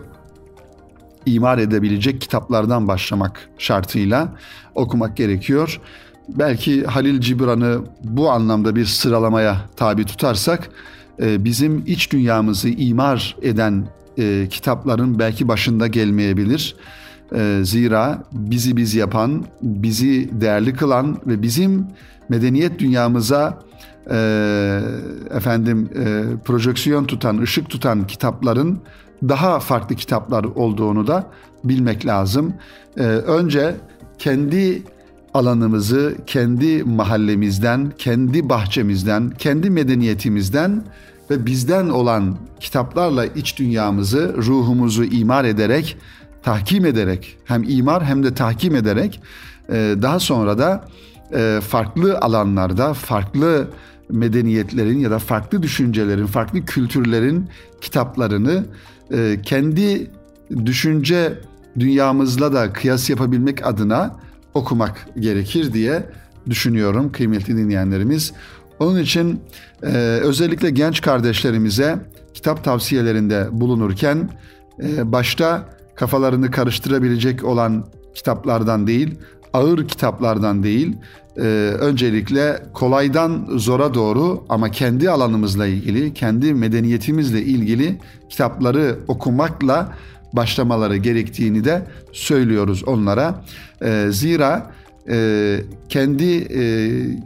imar 1.26 1.58
edebilecek 1.58 2.20
kitaplardan 2.20 2.88
başlamak 2.88 3.48
şartıyla 3.58 4.36
okumak 4.74 5.16
gerekiyor. 5.16 5.80
Belki 6.28 6.84
Halil 6.84 7.20
Cibran'ı 7.20 7.80
bu 8.04 8.30
anlamda 8.30 8.76
bir 8.76 8.86
sıralamaya 8.86 9.56
tabi 9.76 10.04
tutarsak 10.04 10.70
e, 11.22 11.44
bizim 11.44 11.82
iç 11.86 12.12
dünyamızı 12.12 12.68
imar 12.68 13.36
eden 13.42 13.97
e, 14.18 14.48
kitapların 14.50 15.18
belki 15.18 15.48
başında 15.48 15.86
gelmeyebilir. 15.86 16.76
E, 17.34 17.60
zira 17.62 18.22
bizi 18.32 18.76
biz 18.76 18.94
yapan, 18.94 19.44
bizi 19.62 20.40
değerli 20.40 20.72
kılan 20.72 21.18
ve 21.26 21.42
bizim 21.42 21.86
medeniyet 22.28 22.78
dünyamıza 22.78 23.58
e, 24.10 24.80
efendim 25.30 25.88
e, 25.96 26.22
projeksiyon 26.44 27.04
tutan, 27.04 27.38
ışık 27.38 27.70
tutan 27.70 28.06
kitapların 28.06 28.78
daha 29.22 29.60
farklı 29.60 29.96
kitaplar 29.96 30.44
olduğunu 30.44 31.06
da 31.06 31.26
bilmek 31.64 32.06
lazım. 32.06 32.54
E, 32.96 33.02
önce 33.02 33.74
kendi 34.18 34.82
alanımızı 35.34 36.16
kendi 36.26 36.84
mahallemizden, 36.84 37.92
kendi 37.98 38.48
bahçemizden, 38.48 39.30
kendi 39.30 39.70
medeniyetimizden 39.70 40.84
ve 41.30 41.46
bizden 41.46 41.88
olan 41.88 42.36
kitaplarla 42.60 43.26
iç 43.26 43.58
dünyamızı, 43.58 44.34
ruhumuzu 44.36 45.04
imar 45.04 45.44
ederek 45.44 45.96
tahkim 46.42 46.86
ederek 46.86 47.38
hem 47.44 47.62
imar 47.68 48.04
hem 48.04 48.22
de 48.22 48.34
tahkim 48.34 48.74
ederek 48.74 49.20
e, 49.68 49.94
daha 50.02 50.20
sonra 50.20 50.58
da 50.58 50.84
e, 51.34 51.60
farklı 51.68 52.18
alanlarda 52.18 52.94
farklı 52.94 53.68
medeniyetlerin 54.10 54.98
ya 54.98 55.10
da 55.10 55.18
farklı 55.18 55.62
düşüncelerin, 55.62 56.26
farklı 56.26 56.64
kültürlerin 56.64 57.48
kitaplarını 57.80 58.64
e, 59.12 59.40
kendi 59.42 60.10
düşünce 60.66 61.38
dünyamızla 61.78 62.52
da 62.52 62.72
kıyas 62.72 63.10
yapabilmek 63.10 63.66
adına 63.66 64.16
okumak 64.54 65.08
gerekir 65.18 65.72
diye 65.72 66.06
düşünüyorum 66.50 67.12
kıymetli 67.12 67.56
dinleyenlerimiz. 67.56 68.32
Onun 68.80 68.98
için 68.98 69.40
e, 69.82 69.88
özellikle 70.22 70.70
genç 70.70 71.00
kardeşlerimize 71.00 71.98
kitap 72.34 72.64
tavsiyelerinde 72.64 73.48
bulunurken 73.52 74.30
e, 74.82 75.12
başta 75.12 75.68
kafalarını 75.94 76.50
karıştırabilecek 76.50 77.44
olan 77.44 77.86
kitaplardan 78.14 78.86
değil, 78.86 79.18
ağır 79.52 79.88
kitaplardan 79.88 80.62
değil, 80.62 80.96
e, 81.36 81.42
öncelikle 81.80 82.62
kolaydan 82.72 83.46
zora 83.56 83.94
doğru 83.94 84.44
ama 84.48 84.70
kendi 84.70 85.10
alanımızla 85.10 85.66
ilgili, 85.66 86.14
kendi 86.14 86.54
medeniyetimizle 86.54 87.42
ilgili 87.42 87.98
kitapları 88.28 88.98
okumakla 89.08 89.92
başlamaları 90.32 90.96
gerektiğini 90.96 91.64
de 91.64 91.82
söylüyoruz 92.12 92.84
onlara. 92.84 93.44
E, 93.82 94.06
zira 94.10 94.70
e, 95.10 95.60
kendi 95.88 96.36
e, 96.36 96.62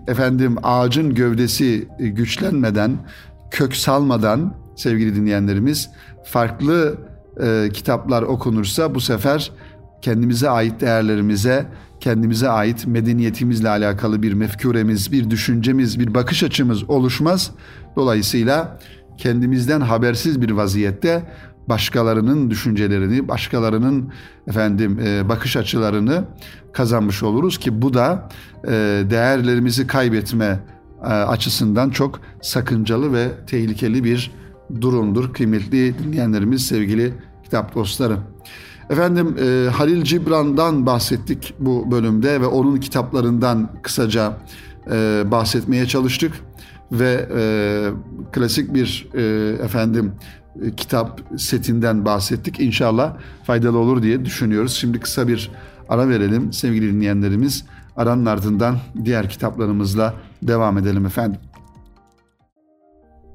efendim 0.06 0.56
ağacın 0.62 1.14
gövdesi 1.14 1.88
güçlenmeden, 1.98 2.96
kök 3.50 3.76
salmadan 3.76 4.54
sevgili 4.76 5.16
dinleyenlerimiz 5.16 5.90
farklı 6.24 6.98
e, 7.42 7.68
kitaplar 7.72 8.22
okunursa 8.22 8.94
bu 8.94 9.00
sefer 9.00 9.52
kendimize 10.02 10.50
ait 10.50 10.80
değerlerimize, 10.80 11.66
kendimize 12.00 12.48
ait 12.48 12.86
medeniyetimizle 12.86 13.68
alakalı 13.68 14.22
bir 14.22 14.32
mefkuremiz, 14.32 15.12
bir 15.12 15.30
düşüncemiz, 15.30 15.98
bir 16.00 16.14
bakış 16.14 16.42
açımız 16.42 16.90
oluşmaz. 16.90 17.50
Dolayısıyla 17.96 18.78
kendimizden 19.18 19.80
habersiz 19.80 20.42
bir 20.42 20.50
vaziyette 20.50 21.22
başkalarının 21.68 22.50
düşüncelerini, 22.50 23.28
başkalarının 23.28 24.12
efendim 24.46 25.00
e, 25.06 25.28
bakış 25.28 25.56
açılarını 25.56 26.24
kazanmış 26.72 27.22
oluruz 27.22 27.58
ki 27.58 27.82
bu 27.82 27.94
da 27.94 28.28
e, 28.64 28.70
değerlerimizi 29.10 29.86
kaybetme 29.86 30.60
e, 31.02 31.06
açısından 31.06 31.90
çok 31.90 32.20
sakıncalı 32.42 33.12
ve 33.12 33.28
tehlikeli 33.46 34.04
bir 34.04 34.30
durumdur. 34.80 35.32
Kıymetli 35.32 35.98
dinleyenlerimiz, 35.98 36.66
sevgili 36.66 37.14
kitap 37.44 37.74
dostları. 37.74 38.16
Efendim 38.90 39.36
Halil 39.72 40.02
Cibran'dan 40.02 40.86
bahsettik 40.86 41.54
bu 41.58 41.90
bölümde 41.90 42.40
ve 42.40 42.46
onun 42.46 42.76
kitaplarından 42.76 43.70
kısaca 43.82 44.36
bahsetmeye 45.24 45.86
çalıştık 45.86 46.32
ve 46.92 47.28
e, 47.36 47.42
klasik 48.32 48.74
bir 48.74 49.08
e, 49.14 49.22
efendim 49.64 50.12
e, 50.62 50.74
kitap 50.74 51.20
setinden 51.36 52.04
bahsettik. 52.04 52.60
İnşallah 52.60 53.16
faydalı 53.44 53.78
olur 53.78 54.02
diye 54.02 54.24
düşünüyoruz. 54.24 54.72
Şimdi 54.72 55.00
kısa 55.00 55.28
bir 55.28 55.50
ara 55.88 56.08
verelim 56.08 56.52
sevgili 56.52 56.92
dinleyenlerimiz. 56.92 57.64
Aranın 57.96 58.26
ardından 58.26 58.76
diğer 59.04 59.28
kitaplarımızla 59.28 60.14
devam 60.42 60.78
edelim 60.78 61.06
efendim. 61.06 61.40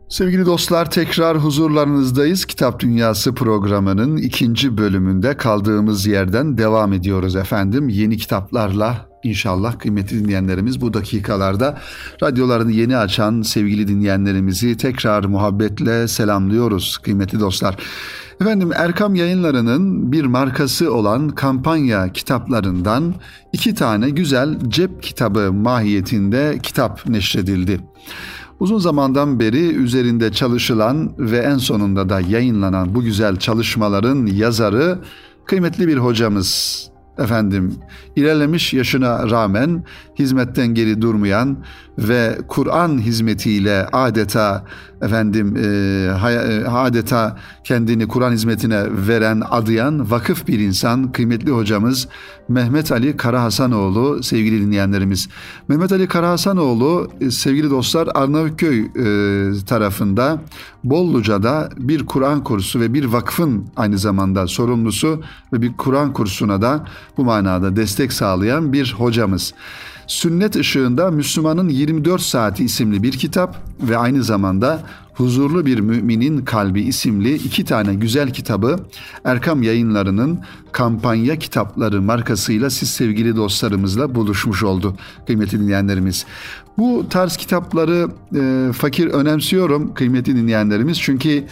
Sevgili 0.10 0.46
dostlar 0.46 0.92
tekrar 0.92 1.38
huzurlarınızdayız. 1.38 2.46
Kitap 2.46 2.80
Dünyası 2.80 3.36
programının 3.36 4.18
ikinci 4.18 4.78
bölümünde 4.78 5.38
kaldığımız 5.38 6.08
yerden 6.08 6.58
devam 6.58 6.94
ediyoruz 6.94 7.36
efendim. 7.36 7.90
Yeni 7.90 8.18
kitaplarla 8.18 9.10
inşallah 9.30 9.80
kıymetli 9.80 10.20
dinleyenlerimiz 10.20 10.82
bu 10.82 10.94
dakikalarda 10.94 11.78
radyolarını 12.24 12.72
yeni 12.72 12.98
açan 12.98 13.42
sevgili 13.42 13.88
dinleyenlerimizi 13.88 14.78
tekrar 14.78 15.24
muhabbetle 15.24 16.08
selamlıyoruz 16.08 16.98
kıymetli 16.98 17.40
dostlar. 17.40 17.76
Efendim 18.42 18.72
Erkam 18.76 19.16
Yayınları'nın 19.16 20.12
bir 20.12 20.26
markası 20.26 20.94
olan 20.94 21.30
kampanya 21.30 22.12
kitaplarından 22.14 23.14
iki 23.54 23.76
tane 23.76 24.10
güzel 24.10 24.60
cep 24.68 25.04
kitabı 25.04 25.54
mahiyetinde 25.54 26.60
kitap 26.64 27.10
neşredildi. 27.10 27.80
Uzun 28.60 28.80
zamandan 28.80 29.40
beri 29.40 29.76
üzerinde 29.76 30.32
çalışılan 30.32 31.14
ve 31.18 31.38
en 31.38 31.58
sonunda 31.58 32.10
da 32.10 32.20
yayınlanan 32.20 32.96
bu 32.96 33.04
güzel 33.04 33.36
çalışmaların 33.36 34.26
yazarı 34.26 35.00
kıymetli 35.46 35.88
bir 35.88 35.98
hocamız 35.98 36.82
efendim 37.20 37.76
ilerlemiş 38.16 38.74
yaşına 38.74 39.30
rağmen 39.30 39.84
hizmetten 40.20 40.68
geri 40.68 41.02
durmayan 41.02 41.58
ve 41.98 42.38
Kur'an 42.48 43.02
hizmetiyle 43.02 43.88
adeta 43.92 44.66
efendim 45.02 45.58
e, 45.58 45.68
e, 46.30 46.66
adeta 46.68 47.38
kendini 47.64 48.08
Kur'an 48.08 48.32
hizmetine 48.32 48.84
veren, 49.08 49.44
adayan 49.50 50.12
vakıf 50.12 50.48
bir 50.48 50.60
insan 50.60 51.12
kıymetli 51.12 51.52
hocamız 51.52 52.08
Mehmet 52.50 52.92
Ali 52.92 53.18
Karahasanoğlu 53.18 54.24
sevgili 54.24 54.62
dinleyenlerimiz. 54.62 55.30
Mehmet 55.68 55.92
Ali 55.92 56.08
Karahasanoğlu 56.08 57.12
e, 57.22 57.32
sevgili 57.32 57.70
dostlar 57.70 58.10
Arnavutköy 58.16 58.80
e, 58.80 58.86
tarafında 59.66 60.42
Bolluca'da 60.84 61.70
bir 61.78 62.06
Kur'an 62.06 62.44
kursu 62.44 62.80
ve 62.80 62.94
bir 62.94 63.06
vakfın 63.06 63.66
aynı 63.76 63.98
zamanda 63.98 64.48
sorumlusu 64.48 65.24
ve 65.54 65.62
bir 65.62 65.74
Kur'an 65.78 66.14
kursuna 66.14 66.62
da 66.62 66.86
bu 67.18 67.24
manada 67.24 67.76
destek 67.76 68.14
sağlayan 68.14 68.74
bir 68.74 68.96
hocamız. 68.98 69.54
Sünnet 70.08 70.56
Işığında 70.56 71.12
Müslümanın 71.12 71.70
24 71.70 72.22
Saati 72.22 72.64
isimli 72.64 73.04
bir 73.04 73.12
kitap 73.12 73.58
ve 73.82 73.98
aynı 73.98 74.24
zamanda 74.24 74.84
Huzurlu 75.14 75.66
Bir 75.66 75.80
Müminin 75.80 76.46
Kalbi 76.46 76.82
isimli 76.82 77.34
iki 77.34 77.66
tane 77.66 77.96
güzel 77.96 78.34
kitabı 78.34 78.80
Erkam 79.24 79.64
Yayınları'nın 79.64 80.40
kampanya 80.72 81.36
kitapları 81.40 82.02
markasıyla 82.02 82.70
siz 82.70 82.90
sevgili 82.90 83.36
dostlarımızla 83.36 84.16
buluşmuş 84.16 84.64
oldu 84.64 84.98
kıymetli 85.28 85.60
dinleyenlerimiz. 85.60 86.26
Bu 86.78 87.06
tarz 87.10 87.38
kitapları 87.38 88.08
e, 88.36 88.74
fakir 88.74 89.08
önemsiyorum 89.08 89.94
kıymetli 89.94 90.36
dinleyenlerimiz 90.36 91.00
çünkü 91.00 91.44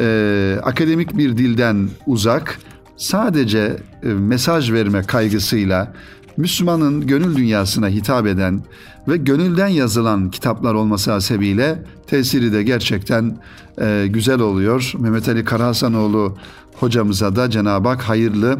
e, 0.00 0.58
akademik 0.62 1.16
bir 1.16 1.36
dilden 1.36 1.88
uzak 2.06 2.58
sadece 2.96 3.76
e, 4.02 4.08
mesaj 4.08 4.72
verme 4.72 5.02
kaygısıyla 5.02 5.92
Müslümanın 6.36 7.06
gönül 7.06 7.36
dünyasına 7.36 7.88
hitap 7.88 8.26
eden 8.26 8.62
ve 9.08 9.16
gönülden 9.16 9.68
yazılan 9.68 10.30
kitaplar 10.30 10.74
olması 10.74 11.10
hasebiyle 11.10 11.82
tesiri 12.06 12.52
de 12.52 12.62
gerçekten 12.62 13.38
e, 13.80 14.06
güzel 14.10 14.40
oluyor. 14.40 14.92
Mehmet 14.98 15.28
Ali 15.28 15.44
Karahasanoğlu 15.44 16.36
hocamıza 16.74 17.36
da 17.36 17.50
Cenab-ı 17.50 17.88
Hak 17.88 18.02
hayırlı 18.02 18.58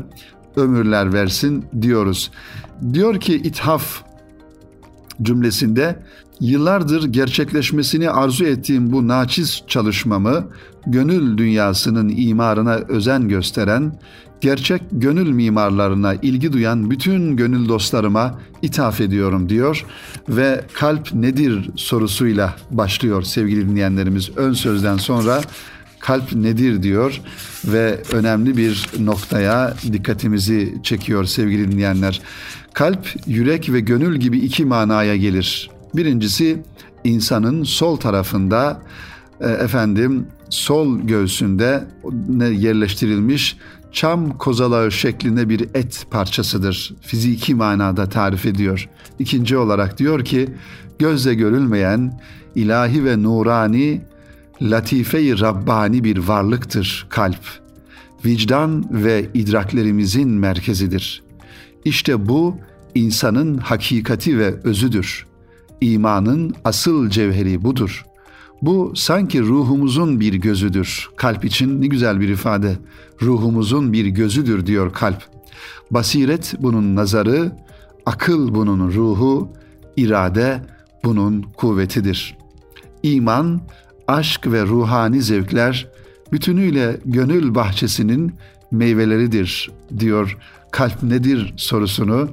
ömürler 0.57 1.13
versin 1.13 1.65
diyoruz. 1.83 2.31
Diyor 2.93 3.21
ki 3.21 3.35
ithaf 3.35 4.03
cümlesinde 5.23 5.99
yıllardır 6.41 7.05
gerçekleşmesini 7.05 8.11
arzu 8.11 8.45
ettiğim 8.45 8.93
bu 8.93 9.09
naçiz 9.09 9.63
çalışmamı 9.67 10.45
gönül 10.87 11.39
dünyasının 11.39 12.13
imarına 12.17 12.75
özen 12.75 13.29
gösteren 13.29 13.93
gerçek 14.42 14.83
gönül 14.92 15.31
mimarlarına 15.31 16.14
ilgi 16.14 16.52
duyan 16.52 16.90
bütün 16.90 17.37
gönül 17.37 17.68
dostlarıma 17.68 18.40
ithaf 18.62 19.00
ediyorum 19.00 19.48
diyor 19.48 19.87
ve 20.28 20.64
kalp 20.72 21.14
nedir 21.14 21.70
sorusuyla 21.76 22.57
başlıyor 22.70 23.22
sevgili 23.22 23.68
dinleyenlerimiz 23.68 24.31
ön 24.37 24.52
sözden 24.52 24.96
sonra 24.96 25.40
kalp 26.00 26.33
nedir 26.33 26.83
diyor 26.83 27.20
ve 27.64 28.02
önemli 28.12 28.57
bir 28.57 28.87
noktaya 28.98 29.74
dikkatimizi 29.92 30.74
çekiyor 30.83 31.24
sevgili 31.24 31.72
dinleyenler. 31.72 32.20
Kalp, 32.72 33.14
yürek 33.26 33.72
ve 33.72 33.81
gönül 33.81 34.16
gibi 34.16 34.38
iki 34.38 34.64
manaya 34.64 35.16
gelir. 35.16 35.70
Birincisi 35.94 36.62
insanın 37.05 37.64
sol 37.64 37.96
tarafında 37.96 38.83
e, 39.40 39.50
efendim 39.50 40.26
sol 40.48 41.00
göğsünde 41.00 41.85
yerleştirilmiş 42.52 43.57
çam 43.92 44.38
kozalağı 44.38 44.92
şeklinde 44.92 45.48
bir 45.48 45.61
et 45.74 46.07
parçasıdır. 46.11 46.94
Fiziki 47.00 47.55
manada 47.55 48.09
tarif 48.09 48.46
ediyor. 48.46 48.88
İkinci 49.18 49.57
olarak 49.57 49.98
diyor 49.98 50.24
ki 50.24 50.48
gözle 50.98 51.35
görülmeyen 51.35 52.20
ilahi 52.55 53.05
ve 53.05 53.22
nurani 53.22 54.00
latife-i 54.62 55.40
Rabbani 55.40 56.05
bir 56.05 56.18
varlıktır 56.18 57.07
kalp. 57.11 57.62
Vicdan 58.24 58.85
ve 58.90 59.26
idraklerimizin 59.35 60.28
merkezidir. 60.28 61.22
İşte 61.85 62.28
bu 62.28 62.57
insanın 62.94 63.59
hakikati 63.59 64.38
ve 64.38 64.55
özüdür. 64.64 65.26
İmanın 65.81 66.55
asıl 66.64 67.11
cevheri 67.11 67.64
budur. 67.64 68.05
Bu 68.62 68.92
sanki 68.96 69.42
ruhumuzun 69.42 70.20
bir 70.20 70.35
gözüdür. 70.35 71.09
Kalp 71.16 71.44
için 71.44 71.83
ne 71.83 71.87
güzel 71.87 72.20
bir 72.20 72.29
ifade. 72.29 72.79
Ruhumuzun 73.22 73.92
bir 73.92 74.07
gözüdür 74.07 74.66
diyor 74.66 74.92
kalp. 74.92 75.22
Basiret 75.90 76.55
bunun 76.59 76.96
nazarı, 76.96 77.53
akıl 78.07 78.55
bunun 78.55 78.92
ruhu, 78.92 79.53
irade 79.96 80.61
bunun 81.05 81.42
kuvvetidir. 81.42 82.37
İman, 83.03 83.61
aşk 84.09 84.46
ve 84.46 84.62
ruhani 84.62 85.22
zevkler 85.22 85.88
bütünüyle 86.33 87.01
gönül 87.05 87.55
bahçesinin 87.55 88.35
meyveleridir 88.70 89.70
diyor. 89.98 90.38
Kalp 90.70 91.03
nedir 91.03 91.55
sorusunu 91.57 92.29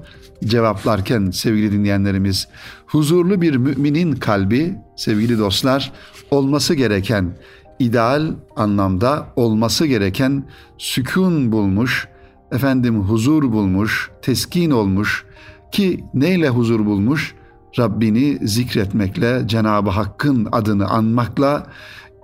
cevaplarken 0.46 1.32
sevgili 1.32 1.72
dinleyenlerimiz 1.72 2.48
huzurlu 2.86 3.42
bir 3.42 3.56
müminin 3.56 4.12
kalbi 4.12 4.76
sevgili 4.96 5.40
dostlar 5.40 5.92
olması 6.32 6.74
gereken 6.74 7.34
ideal 7.80 8.32
anlamda 8.56 9.28
olması 9.36 9.86
gereken 9.86 10.44
sükun 10.78 11.52
bulmuş, 11.52 12.08
efendim 12.52 13.02
huzur 13.02 13.44
bulmuş, 13.44 14.12
teskin 14.22 14.72
olmuş 14.72 15.26
ki 15.72 16.04
neyle 16.14 16.50
huzur 16.50 16.86
bulmuş? 16.86 17.36
Rabbini 17.80 18.48
zikretmekle, 18.48 19.42
Cenab-ı 19.46 19.90
Hakk'ın 19.90 20.48
adını 20.52 20.88
anmakla, 20.88 21.68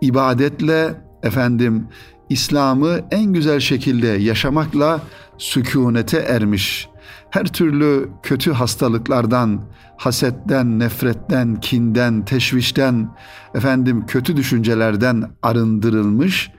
ibadetle, 0.02 0.96
efendim 1.24 1.88
İslam'ı 2.30 3.02
en 3.12 3.34
güzel 3.34 3.60
şekilde 3.60 4.08
yaşamakla 4.08 5.02
sükunete 5.38 6.18
ermiş 6.18 6.90
her 7.36 7.46
türlü 7.46 8.10
kötü 8.24 8.52
hastalıklardan, 8.52 9.62
hasetten, 9.98 10.80
nefretten, 10.80 11.60
kinden, 11.60 12.26
teşvişten, 12.26 13.16
efendim 13.56 14.06
kötü 14.08 14.38
düşüncelerden 14.38 15.24
arındırılmış 15.44 16.52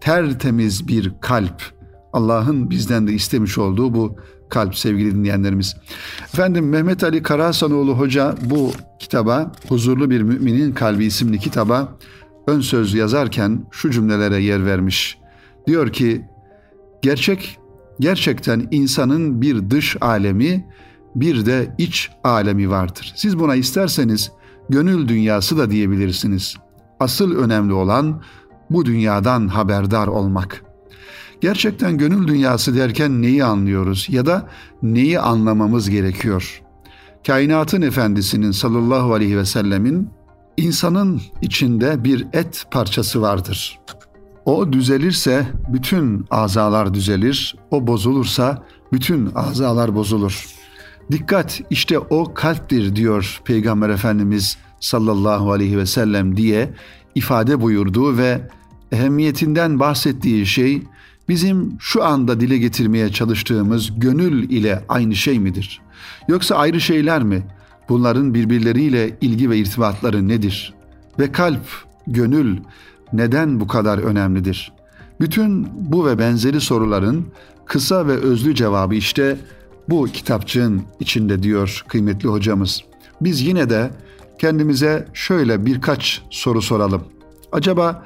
tertemiz 0.00 0.88
bir 0.88 1.12
kalp 1.20 1.62
Allah'ın 2.12 2.70
bizden 2.70 3.06
de 3.06 3.12
istemiş 3.12 3.58
olduğu 3.58 3.94
bu 3.94 4.16
kalp 4.48 4.76
sevgili 4.76 5.14
dinleyenlerimiz. 5.14 5.76
Efendim 6.24 6.68
Mehmet 6.68 7.04
Ali 7.04 7.22
Karahasanoğlu 7.22 7.98
Hoca 7.98 8.34
bu 8.44 8.70
kitaba 8.98 9.52
Huzurlu 9.68 10.10
Bir 10.10 10.22
Müminin 10.22 10.72
Kalbi 10.72 11.04
isimli 11.04 11.38
kitaba 11.38 11.98
ön 12.46 12.60
söz 12.60 12.94
yazarken 12.94 13.66
şu 13.70 13.90
cümlelere 13.90 14.42
yer 14.42 14.66
vermiş. 14.66 15.18
Diyor 15.66 15.92
ki 15.92 16.24
gerçek 17.02 17.58
gerçekten 18.00 18.68
insanın 18.70 19.40
bir 19.40 19.70
dış 19.70 19.96
alemi 20.00 20.66
bir 21.14 21.46
de 21.46 21.74
iç 21.78 22.10
alemi 22.24 22.70
vardır. 22.70 23.12
Siz 23.16 23.38
buna 23.38 23.54
isterseniz 23.54 24.32
gönül 24.68 25.08
dünyası 25.08 25.58
da 25.58 25.70
diyebilirsiniz. 25.70 26.56
Asıl 27.00 27.36
önemli 27.36 27.72
olan 27.72 28.22
bu 28.70 28.84
dünyadan 28.84 29.48
haberdar 29.48 30.06
olmak. 30.06 30.64
Gerçekten 31.40 31.98
gönül 31.98 32.28
dünyası 32.28 32.76
derken 32.76 33.22
neyi 33.22 33.44
anlıyoruz 33.44 34.06
ya 34.10 34.26
da 34.26 34.48
neyi 34.82 35.20
anlamamız 35.20 35.90
gerekiyor? 35.90 36.62
Kainatın 37.26 37.82
efendisinin 37.82 38.50
sallallahu 38.50 39.14
aleyhi 39.14 39.38
ve 39.38 39.44
sellemin 39.44 40.10
insanın 40.56 41.22
içinde 41.42 42.04
bir 42.04 42.26
et 42.32 42.64
parçası 42.70 43.22
vardır. 43.22 43.80
O 44.44 44.72
düzelirse 44.72 45.46
bütün 45.68 46.26
azalar 46.30 46.94
düzelir, 46.94 47.56
o 47.70 47.86
bozulursa 47.86 48.64
bütün 48.92 49.30
azalar 49.34 49.94
bozulur. 49.94 50.46
Dikkat 51.12 51.60
işte 51.70 51.98
o 51.98 52.34
kalptir 52.34 52.96
diyor 52.96 53.40
Peygamber 53.44 53.88
Efendimiz 53.88 54.58
sallallahu 54.80 55.52
aleyhi 55.52 55.78
ve 55.78 55.86
sellem 55.86 56.36
diye 56.36 56.74
ifade 57.14 57.60
buyurduğu 57.60 58.18
ve 58.18 58.48
ehemmiyetinden 58.92 59.80
bahsettiği 59.80 60.46
şey 60.46 60.82
bizim 61.28 61.76
şu 61.80 62.04
anda 62.04 62.40
dile 62.40 62.58
getirmeye 62.58 63.12
çalıştığımız 63.12 64.00
gönül 64.00 64.50
ile 64.50 64.84
aynı 64.88 65.16
şey 65.16 65.38
midir? 65.38 65.80
Yoksa 66.28 66.56
ayrı 66.56 66.80
şeyler 66.80 67.22
mi? 67.22 67.42
Bunların 67.88 68.34
birbirleriyle 68.34 69.16
ilgi 69.20 69.50
ve 69.50 69.58
irtibatları 69.58 70.28
nedir? 70.28 70.74
Ve 71.18 71.32
kalp, 71.32 71.64
gönül 72.06 72.56
neden 73.16 73.60
bu 73.60 73.66
kadar 73.66 73.98
önemlidir? 73.98 74.72
Bütün 75.20 75.68
bu 75.74 76.06
ve 76.06 76.18
benzeri 76.18 76.60
soruların 76.60 77.26
kısa 77.64 78.06
ve 78.06 78.12
özlü 78.12 78.54
cevabı 78.54 78.94
işte 78.94 79.36
bu 79.88 80.04
kitapçığın 80.04 80.82
içinde 81.00 81.42
diyor 81.42 81.84
kıymetli 81.88 82.28
hocamız. 82.28 82.84
Biz 83.20 83.40
yine 83.40 83.70
de 83.70 83.90
kendimize 84.38 85.08
şöyle 85.12 85.66
birkaç 85.66 86.22
soru 86.30 86.62
soralım. 86.62 87.02
Acaba 87.52 88.02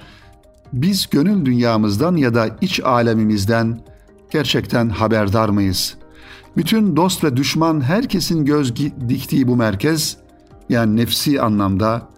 biz 0.73 1.11
gönül 1.11 1.45
dünyamızdan 1.45 2.17
ya 2.17 2.35
da 2.35 2.49
iç 2.61 2.81
alemimizden 2.81 3.81
gerçekten 4.31 4.89
haberdar 4.89 5.49
mıyız? 5.49 5.97
Bütün 6.57 6.97
dost 6.97 7.25
ve 7.25 7.37
düşman 7.37 7.81
herkesin 7.81 8.45
göz 8.45 8.77
diktiği 9.09 9.49
bu 9.49 9.57
merkez 9.57 10.17
yani 10.69 10.97
nefsi 10.97 11.43
anlamda 11.43 12.09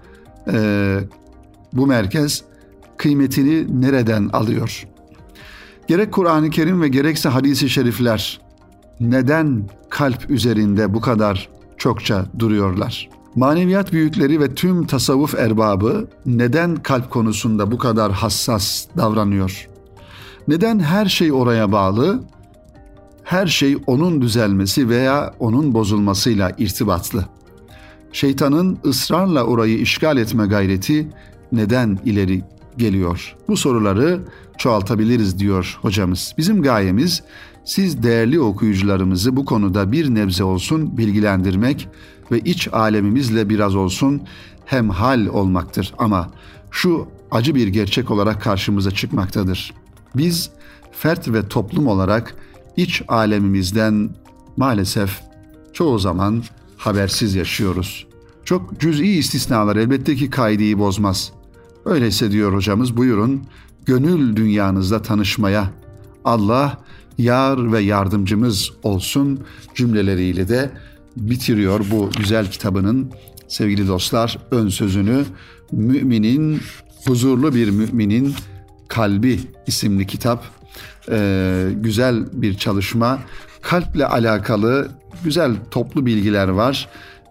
e, 0.52 0.98
bu 1.72 1.86
merkez 1.86 2.44
kıymetini 3.00 3.80
nereden 3.82 4.28
alıyor? 4.32 4.86
Gerek 5.88 6.12
Kur'an-ı 6.12 6.50
Kerim 6.50 6.82
ve 6.82 6.88
gerekse 6.88 7.28
hadisi 7.28 7.70
şerifler 7.70 8.40
neden 9.00 9.70
kalp 9.90 10.30
üzerinde 10.30 10.94
bu 10.94 11.00
kadar 11.00 11.48
çokça 11.78 12.26
duruyorlar? 12.38 13.08
Maneviyat 13.36 13.92
büyükleri 13.92 14.40
ve 14.40 14.54
tüm 14.54 14.86
tasavvuf 14.86 15.34
erbabı 15.34 16.08
neden 16.26 16.76
kalp 16.76 17.10
konusunda 17.10 17.70
bu 17.70 17.78
kadar 17.78 18.12
hassas 18.12 18.86
davranıyor? 18.96 19.68
Neden 20.48 20.78
her 20.78 21.06
şey 21.06 21.32
oraya 21.32 21.72
bağlı? 21.72 22.22
Her 23.24 23.46
şey 23.46 23.76
onun 23.86 24.22
düzelmesi 24.22 24.88
veya 24.88 25.34
onun 25.38 25.74
bozulmasıyla 25.74 26.52
irtibatlı. 26.58 27.24
Şeytanın 28.12 28.78
ısrarla 28.84 29.44
orayı 29.44 29.78
işgal 29.78 30.16
etme 30.16 30.46
gayreti 30.46 31.08
neden 31.52 31.98
ileri 32.04 32.42
geliyor? 32.76 33.36
Bu 33.48 33.56
soruları 33.56 34.20
çoğaltabiliriz 34.58 35.38
diyor 35.38 35.78
hocamız. 35.82 36.34
Bizim 36.38 36.62
gayemiz 36.62 37.22
siz 37.64 38.02
değerli 38.02 38.40
okuyucularımızı 38.40 39.36
bu 39.36 39.44
konuda 39.44 39.92
bir 39.92 40.14
nebze 40.14 40.44
olsun 40.44 40.98
bilgilendirmek 40.98 41.88
ve 42.32 42.40
iç 42.40 42.68
alemimizle 42.72 43.48
biraz 43.48 43.74
olsun 43.74 44.22
hemhal 44.64 45.26
olmaktır. 45.26 45.94
Ama 45.98 46.30
şu 46.70 47.08
acı 47.30 47.54
bir 47.54 47.68
gerçek 47.68 48.10
olarak 48.10 48.42
karşımıza 48.42 48.90
çıkmaktadır. 48.90 49.74
Biz 50.16 50.50
fert 50.92 51.32
ve 51.32 51.48
toplum 51.48 51.86
olarak 51.86 52.34
iç 52.76 53.02
alemimizden 53.08 54.10
maalesef 54.56 55.20
çoğu 55.72 55.98
zaman 55.98 56.42
habersiz 56.76 57.34
yaşıyoruz. 57.34 58.06
Çok 58.44 58.80
cüz'i 58.80 59.06
istisnalar 59.06 59.76
elbette 59.76 60.16
ki 60.16 60.30
kaideyi 60.30 60.78
bozmaz. 60.78 61.32
Öyleyse 61.84 62.30
diyor 62.30 62.52
hocamız. 62.52 62.96
Buyurun 62.96 63.42
gönül 63.86 64.36
dünyanızda 64.36 65.02
tanışmaya. 65.02 65.70
Allah 66.24 66.78
yar 67.18 67.72
ve 67.72 67.80
yardımcımız 67.80 68.70
olsun 68.82 69.40
cümleleriyle 69.74 70.48
de 70.48 70.70
bitiriyor 71.16 71.80
bu 71.90 72.10
güzel 72.18 72.50
kitabının. 72.50 73.10
Sevgili 73.48 73.88
dostlar 73.88 74.38
ön 74.50 74.68
sözünü 74.68 75.24
müminin 75.72 76.60
huzurlu 77.06 77.54
bir 77.54 77.70
müminin 77.70 78.34
kalbi 78.88 79.40
isimli 79.66 80.06
kitap. 80.06 80.44
Ee, 81.10 81.68
güzel 81.74 82.24
bir 82.32 82.54
çalışma. 82.54 83.18
Kalple 83.62 84.06
alakalı 84.06 84.88
güzel 85.24 85.52
toplu 85.70 86.06
bilgiler 86.06 86.48
var 86.48 86.88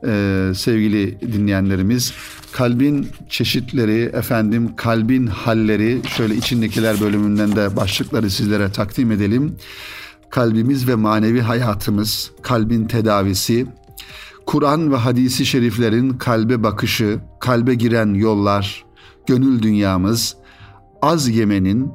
ee, 0.08 0.52
sevgili 0.56 1.22
dinleyenlerimiz 1.22 2.14
kalbin 2.52 3.08
çeşitleri 3.30 4.02
efendim 4.14 4.76
kalbin 4.76 5.28
halleri 5.28 6.02
şöyle 6.18 6.36
içindekiler 6.36 7.02
bölümünden 7.02 7.56
de 7.56 7.76
başlıkları 7.76 8.30
sizlere 8.30 8.72
takdim 8.72 9.12
edelim 9.12 9.56
kalbimiz 10.30 10.88
ve 10.88 10.96
manevi 10.96 11.42
hayatımız, 11.42 12.32
kalbin 12.42 12.86
tedavisi, 12.86 13.68
Kur'an 14.46 14.92
ve 14.92 14.96
hadisi 14.96 15.46
şeriflerin 15.46 16.10
kalbe 16.10 16.64
bakışı, 16.64 17.20
kalbe 17.40 17.76
giren 17.76 18.14
yollar, 18.14 18.86
gönül 19.28 19.62
dünyamız, 19.62 20.36
az 21.02 21.30
yemenin 21.30 21.92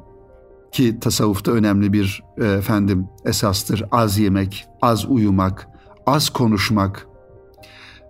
ki 0.73 1.01
tasavvufta 1.01 1.51
önemli 1.53 1.93
bir 1.93 2.23
e, 2.39 2.45
efendim 2.45 3.07
esastır. 3.25 3.85
Az 3.91 4.19
yemek, 4.19 4.67
az 4.83 5.05
uyumak, 5.09 5.69
az 6.07 6.31
konuşmak. 6.31 7.07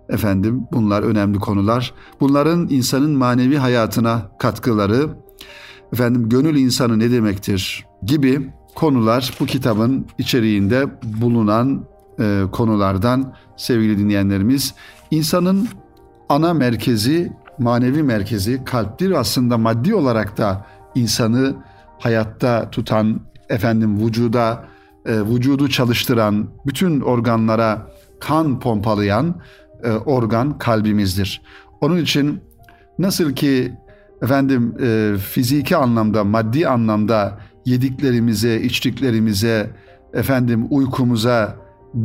Efendim 0.09 0.67
bunlar 0.71 1.03
önemli 1.03 1.39
konular. 1.39 1.93
Bunların 2.19 2.67
insanın 2.69 3.11
manevi 3.11 3.57
hayatına 3.57 4.21
katkıları, 4.39 5.09
efendim 5.93 6.29
gönül 6.29 6.55
insanı 6.55 6.99
ne 6.99 7.11
demektir 7.11 7.85
gibi 8.03 8.49
konular 8.75 9.33
bu 9.39 9.45
kitabın 9.45 10.05
içeriğinde 10.17 10.85
bulunan 11.03 11.85
e, 12.19 12.43
konulardan 12.51 13.33
sevgili 13.57 13.97
dinleyenlerimiz. 13.97 14.73
İnsanın 15.11 15.67
ana 16.29 16.53
merkezi, 16.53 17.33
manevi 17.59 18.03
merkezi 18.03 18.63
kalptir. 18.63 19.11
Aslında 19.11 19.57
maddi 19.57 19.95
olarak 19.95 20.37
da 20.37 20.65
insanı 20.95 21.55
hayatta 21.99 22.69
tutan, 22.69 23.21
efendim 23.49 24.05
vücuda, 24.05 24.65
e, 25.05 25.21
vücudu 25.21 25.69
çalıştıran, 25.69 26.47
bütün 26.65 27.01
organlara 27.01 27.87
kan 28.19 28.59
pompalayan 28.59 29.35
e, 29.83 29.91
organ 29.91 30.57
kalbimizdir. 30.57 31.41
Onun 31.81 31.97
için 31.97 32.41
nasıl 32.99 33.33
ki 33.33 33.73
efendim 34.21 34.75
e, 34.83 35.17
fiziki 35.17 35.75
anlamda, 35.75 36.23
maddi 36.23 36.67
anlamda 36.67 37.39
yediklerimize, 37.65 38.61
içtiklerimize, 38.61 39.69
efendim 40.13 40.67
uykumuza 40.69 41.55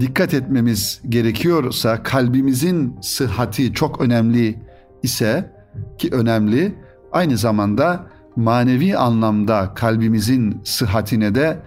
dikkat 0.00 0.34
etmemiz 0.34 1.00
gerekiyorsa 1.08 2.02
kalbimizin 2.02 2.96
sıhhati 3.02 3.72
çok 3.72 4.00
önemli 4.00 4.58
ise 5.02 5.52
ki 5.98 6.08
önemli 6.12 6.74
aynı 7.12 7.36
zamanda 7.36 8.06
manevi 8.36 8.96
anlamda 8.96 9.74
kalbimizin 9.74 10.60
sıhhatine 10.64 11.34
de 11.34 11.58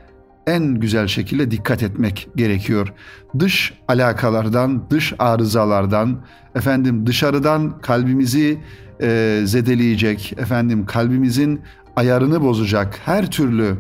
en 0.48 0.76
güzel 0.76 1.08
şekilde 1.08 1.52
dikkat 1.52 1.84
etmek 1.84 2.28
gerekiyor. 2.36 2.94
Dış 3.40 3.74
alakalardan, 3.88 4.90
dış 4.90 5.14
arızalardan, 5.20 6.22
efendim 6.56 7.08
dışarıdan 7.08 7.82
kalbimizi 7.82 8.60
e, 9.02 9.42
zedeleyecek, 9.46 10.34
efendim 10.38 10.86
kalbimizin 10.86 11.62
ayarını 11.96 12.42
bozacak 12.42 13.00
her 13.06 13.32
türlü 13.32 13.78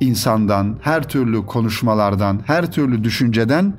insandan, 0.00 0.78
her 0.80 1.08
türlü 1.08 1.46
konuşmalardan, 1.46 2.40
her 2.46 2.72
türlü 2.72 3.04
düşünceden 3.04 3.74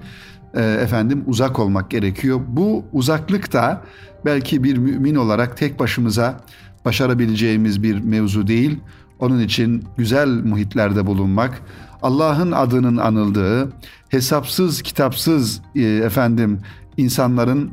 e, 0.53 0.63
efendim 0.63 1.23
uzak 1.27 1.59
olmak 1.59 1.91
gerekiyor. 1.91 2.41
Bu 2.47 2.85
uzaklık 2.93 3.53
da 3.53 3.81
belki 4.25 4.63
bir 4.63 4.77
mümin 4.77 5.15
olarak 5.15 5.57
tek 5.57 5.79
başımıza 5.79 6.41
başarabileceğimiz 6.85 7.83
bir 7.83 8.03
mevzu 8.03 8.47
değil. 8.47 8.79
Onun 9.19 9.39
için 9.39 9.83
güzel 9.97 10.27
muhitlerde 10.27 11.05
bulunmak, 11.05 11.61
Allah'ın 12.05 12.51
adının 12.51 12.97
anıldığı, 12.97 13.69
hesapsız 14.09 14.81
kitapsız 14.81 15.61
e, 15.75 15.81
efendim 15.81 16.59
insanların 16.97 17.71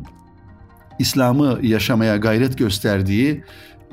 İslam'ı 0.99 1.59
yaşamaya 1.63 2.17
gayret 2.17 2.59
gösterdiği, 2.59 3.45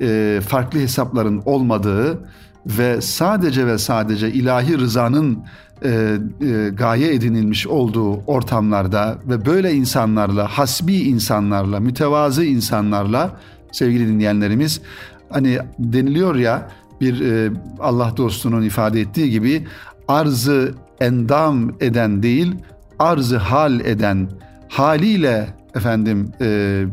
e, 0.02 0.40
farklı 0.48 0.80
hesapların 0.80 1.42
olmadığı 1.46 2.30
ve 2.66 3.02
sadece 3.02 3.68
ve 3.68 3.78
sadece 3.78 4.32
ilahi 4.32 4.78
rızanın 4.78 5.44
e, 5.84 6.18
e, 6.42 6.70
gaye 6.70 7.14
edinilmiş 7.14 7.68
olduğu 7.68 8.16
ortamlarda 8.16 9.18
ve 9.26 9.46
böyle 9.46 9.74
insanlarla, 9.74 10.48
hasbi 10.48 10.96
insanlarla, 10.96 11.80
mütevazı 11.80 12.46
insanlarla 12.46 13.40
sevgili 13.72 14.08
dinleyenlerimiz 14.08 14.82
hani 15.30 15.58
deniliyor 15.80 16.36
ya 16.36 16.70
bir 17.02 17.22
e, 17.22 17.52
Allah 17.80 18.14
dostunun 18.18 18.62
ifade 18.62 19.02
ettiği 19.02 19.30
gibi 19.30 19.68
arzı 20.10 20.74
endam 21.00 21.72
eden 21.80 22.24
değil, 22.24 22.56
arzı 23.00 23.38
hal 23.38 23.80
eden, 23.80 24.30
haliyle 24.70 25.48
efendim 25.76 26.32
e, 26.42 26.84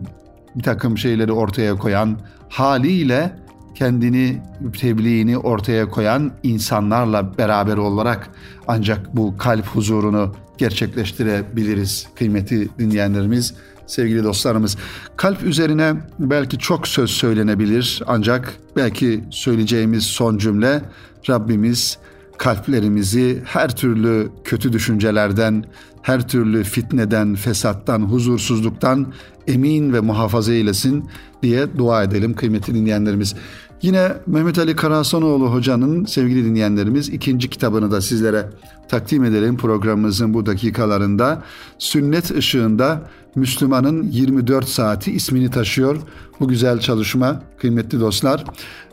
bir 0.57 0.63
takım 0.63 0.99
şeyleri 0.99 1.33
ortaya 1.33 1.77
koyan, 1.77 2.19
haliyle 2.49 3.33
kendini 3.75 4.43
tebliğini 4.81 5.39
ortaya 5.39 5.89
koyan 5.89 6.33
insanlarla 6.43 7.39
beraber 7.39 7.77
olarak 7.77 8.31
ancak 8.69 9.17
bu 9.17 9.39
kalp 9.39 9.67
huzurunu 9.67 10.35
gerçekleştirebiliriz 10.59 12.09
kıymeti 12.15 12.69
dinleyenlerimiz, 12.79 13.55
sevgili 13.87 14.25
dostlarımız. 14.25 14.77
Kalp 15.17 15.43
üzerine 15.43 15.95
belki 16.19 16.59
çok 16.59 16.89
söz 16.89 17.11
söylenebilir 17.11 18.03
ancak 18.07 18.55
belki 18.77 19.25
söyleyeceğimiz 19.31 20.03
son 20.03 20.39
cümle 20.39 20.83
Rabbimiz 21.29 21.99
kalplerimizi 22.39 23.43
her 23.45 23.77
türlü 23.77 24.29
kötü 24.45 24.73
düşüncelerden, 24.73 25.65
her 26.03 26.29
türlü 26.29 26.65
fitneden, 26.65 27.35
fesattan, 27.35 28.01
huzursuzluktan 28.01 29.13
emin 29.47 29.93
ve 29.93 30.01
muhafaza 30.01 30.53
eylesin 30.53 31.09
diye 31.43 31.79
dua 31.79 32.03
edelim 32.03 32.35
kıymetli 32.35 32.75
dinleyenlerimiz. 32.75 33.35
Yine 33.83 34.13
Mehmet 34.27 34.59
Ali 34.59 34.77
Karahasanoğlu 34.77 35.53
hocanın 35.53 36.05
sevgili 36.05 36.45
dinleyenlerimiz 36.45 37.09
ikinci 37.09 37.51
kitabını 37.51 37.91
da 37.91 38.01
sizlere 38.01 38.47
takdim 38.89 39.25
edelim 39.25 39.57
programımızın 39.57 40.35
bu 40.35 40.47
dakikalarında. 40.47 41.43
Sünnet 41.79 42.31
ışığında 42.31 43.03
Müslümanın 43.35 44.03
24 44.03 44.69
saati 44.69 45.13
ismini 45.13 45.51
taşıyor 45.51 45.97
bu 46.41 46.49
güzel 46.49 46.79
çalışma 46.81 47.43
kıymetli 47.59 48.01
dostlar. 48.01 48.45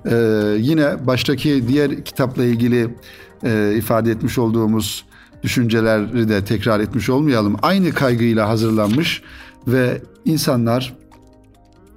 Ee, 0.06 0.56
yine 0.60 1.08
baştaki 1.08 1.68
diğer 1.68 2.06
kitapla 2.06 2.44
ilgili 2.44 2.96
e, 3.44 3.74
ifade 3.78 4.12
etmiş 4.12 4.38
olduğumuz 4.38 5.06
düşünceleri 5.44 6.30
de 6.30 6.46
tekrar 6.46 6.80
etmiş 6.80 7.10
olmayalım. 7.10 7.56
Aynı 7.62 7.92
kaygıyla 7.92 8.50
hazırlanmış 8.50 9.22
ve 9.68 10.02
insanlar 10.26 10.94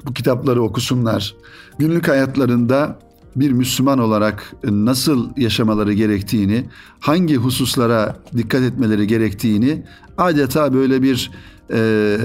bu 0.06 0.14
kitapları 0.14 0.62
okusunlar. 0.62 1.34
Günlük 1.78 2.08
hayatlarında 2.08 2.98
bir 3.36 3.52
Müslüman 3.52 3.98
olarak 3.98 4.52
nasıl 4.64 5.30
yaşamaları 5.36 5.92
gerektiğini, 5.92 6.64
hangi 7.00 7.36
hususlara 7.36 8.16
dikkat 8.36 8.62
etmeleri 8.62 9.06
gerektiğini 9.06 9.82
adeta 10.18 10.74
böyle 10.74 11.02
bir 11.02 11.30
e, 11.72 12.18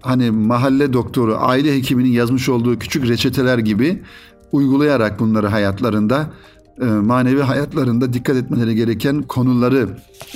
hani 0.00 0.30
mahalle 0.30 0.92
doktoru, 0.92 1.36
aile 1.38 1.76
hekiminin 1.76 2.10
yazmış 2.10 2.48
olduğu 2.48 2.78
küçük 2.78 3.08
reçeteler 3.08 3.58
gibi 3.58 4.02
uygulayarak 4.52 5.20
bunları 5.20 5.46
hayatlarında 5.46 6.30
e, 6.80 6.84
manevi 6.84 7.42
hayatlarında 7.42 8.12
dikkat 8.12 8.36
etmeleri 8.36 8.74
gereken 8.74 9.22
konuları 9.22 9.88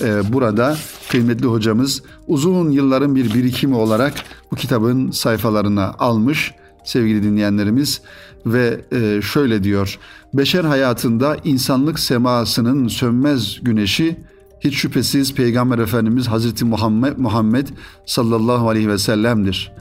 e, 0.02 0.32
burada 0.32 0.76
kıymetli 1.08 1.46
hocamız 1.46 2.02
uzun 2.26 2.70
yılların 2.70 3.14
bir 3.14 3.34
birikimi 3.34 3.74
olarak 3.74 4.14
bu 4.50 4.56
kitabın 4.56 5.10
sayfalarına 5.10 5.94
almış 5.98 6.54
sevgili 6.84 7.22
dinleyenlerimiz 7.22 8.00
ve 8.46 8.80
e, 8.92 9.22
şöyle 9.22 9.64
diyor. 9.64 9.98
Beşer 10.34 10.64
hayatında 10.64 11.36
insanlık 11.44 11.98
semasının 11.98 12.88
sönmez 12.88 13.60
güneşi 13.62 14.16
hiç 14.60 14.74
şüphesiz 14.74 15.34
Peygamber 15.34 15.78
Efendimiz 15.78 16.28
Hazreti 16.28 16.64
Muhammed, 16.64 17.18
Muhammed 17.18 17.68
sallallahu 18.06 18.68
aleyhi 18.68 18.88
ve 18.88 18.98
sellem'dir. 18.98 19.72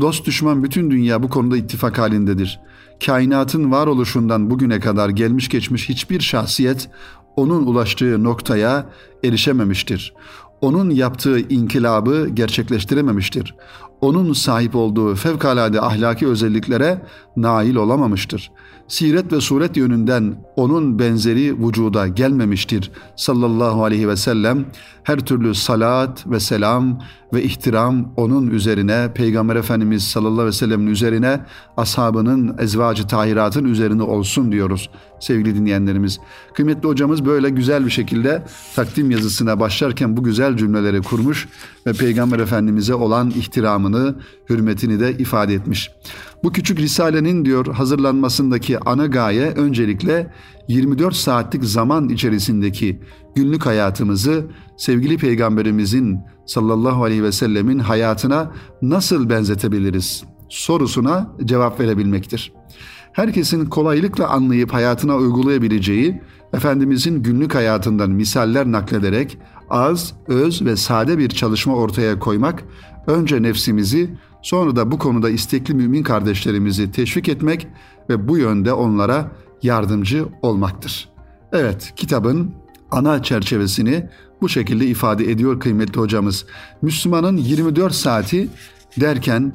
Dost 0.00 0.26
düşman 0.26 0.64
bütün 0.64 0.90
dünya 0.90 1.22
bu 1.22 1.28
konuda 1.28 1.56
ittifak 1.56 1.98
halindedir 1.98 2.60
kainatın 3.06 3.70
varoluşundan 3.70 4.50
bugüne 4.50 4.80
kadar 4.80 5.08
gelmiş 5.08 5.48
geçmiş 5.48 5.88
hiçbir 5.88 6.20
şahsiyet 6.20 6.88
onun 7.36 7.66
ulaştığı 7.66 8.24
noktaya 8.24 8.86
erişememiştir. 9.24 10.14
Onun 10.60 10.90
yaptığı 10.90 11.40
inkılabı 11.40 12.28
gerçekleştirememiştir. 12.28 13.54
Onun 14.00 14.32
sahip 14.32 14.76
olduğu 14.76 15.14
fevkalade 15.14 15.80
ahlaki 15.80 16.26
özelliklere 16.26 17.02
nail 17.36 17.74
olamamıştır 17.74 18.50
siret 18.90 19.32
ve 19.32 19.40
suret 19.40 19.76
yönünden 19.76 20.36
onun 20.56 20.98
benzeri 20.98 21.66
vücuda 21.66 22.08
gelmemiştir 22.08 22.90
sallallahu 23.16 23.84
aleyhi 23.84 24.08
ve 24.08 24.16
sellem. 24.16 24.66
Her 25.02 25.18
türlü 25.18 25.54
salat 25.54 26.26
ve 26.26 26.40
selam 26.40 27.00
ve 27.32 27.42
ihtiram 27.42 28.12
onun 28.16 28.50
üzerine, 28.50 29.12
Peygamber 29.14 29.56
Efendimiz 29.56 30.04
sallallahu 30.04 30.32
aleyhi 30.32 30.46
ve 30.46 30.52
sellemin 30.52 30.86
üzerine, 30.86 31.40
ashabının, 31.76 32.56
ezvacı 32.58 33.06
tahiratın 33.06 33.64
üzerine 33.64 34.02
olsun 34.02 34.52
diyoruz 34.52 34.90
sevgili 35.20 35.54
dinleyenlerimiz. 35.54 36.20
Kıymetli 36.54 36.88
hocamız 36.88 37.24
böyle 37.24 37.50
güzel 37.50 37.86
bir 37.86 37.90
şekilde 37.90 38.44
takdim 38.76 39.10
yazısına 39.10 39.60
başlarken 39.60 40.16
bu 40.16 40.22
güzel 40.22 40.56
cümleleri 40.56 41.02
kurmuş 41.02 41.48
ve 41.86 41.92
Peygamber 41.92 42.38
Efendimiz'e 42.38 42.94
olan 42.94 43.30
ihtiramını, 43.30 43.89
hürmetini 44.50 45.00
de 45.00 45.18
ifade 45.18 45.54
etmiş. 45.54 45.90
Bu 46.44 46.52
küçük 46.52 46.78
risalenin 46.78 47.44
diyor 47.44 47.66
hazırlanmasındaki 47.66 48.78
ana 48.78 49.06
gaye 49.06 49.50
öncelikle 49.50 50.34
24 50.68 51.14
saatlik 51.14 51.64
zaman 51.64 52.08
içerisindeki 52.08 53.00
günlük 53.34 53.66
hayatımızı 53.66 54.46
sevgili 54.76 55.16
peygamberimizin 55.16 56.18
sallallahu 56.46 57.04
aleyhi 57.04 57.22
ve 57.22 57.32
sellemin 57.32 57.78
hayatına 57.78 58.52
nasıl 58.82 59.30
benzetebiliriz 59.30 60.24
sorusuna 60.48 61.32
cevap 61.44 61.80
verebilmektir. 61.80 62.52
Herkesin 63.12 63.66
kolaylıkla 63.66 64.28
anlayıp 64.28 64.72
hayatına 64.72 65.16
uygulayabileceği 65.16 66.20
Efendimizin 66.52 67.22
günlük 67.22 67.54
hayatından 67.54 68.10
misaller 68.10 68.72
naklederek 68.72 69.38
az, 69.70 70.14
öz 70.28 70.64
ve 70.64 70.76
sade 70.76 71.18
bir 71.18 71.28
çalışma 71.28 71.74
ortaya 71.74 72.18
koymak 72.18 72.64
önce 73.06 73.42
nefsimizi 73.42 74.10
Sonra 74.42 74.76
da 74.76 74.90
bu 74.90 74.98
konuda 74.98 75.30
istekli 75.30 75.74
mümin 75.74 76.02
kardeşlerimizi 76.02 76.92
teşvik 76.92 77.28
etmek 77.28 77.66
ve 78.10 78.28
bu 78.28 78.38
yönde 78.38 78.72
onlara 78.72 79.30
yardımcı 79.62 80.26
olmaktır. 80.42 81.08
Evet, 81.52 81.92
kitabın 81.96 82.54
ana 82.90 83.22
çerçevesini 83.22 84.08
bu 84.40 84.48
şekilde 84.48 84.86
ifade 84.86 85.30
ediyor 85.30 85.60
kıymetli 85.60 86.00
hocamız. 86.00 86.46
Müslümanın 86.82 87.36
24 87.36 87.94
saati 87.94 88.48
derken 89.00 89.52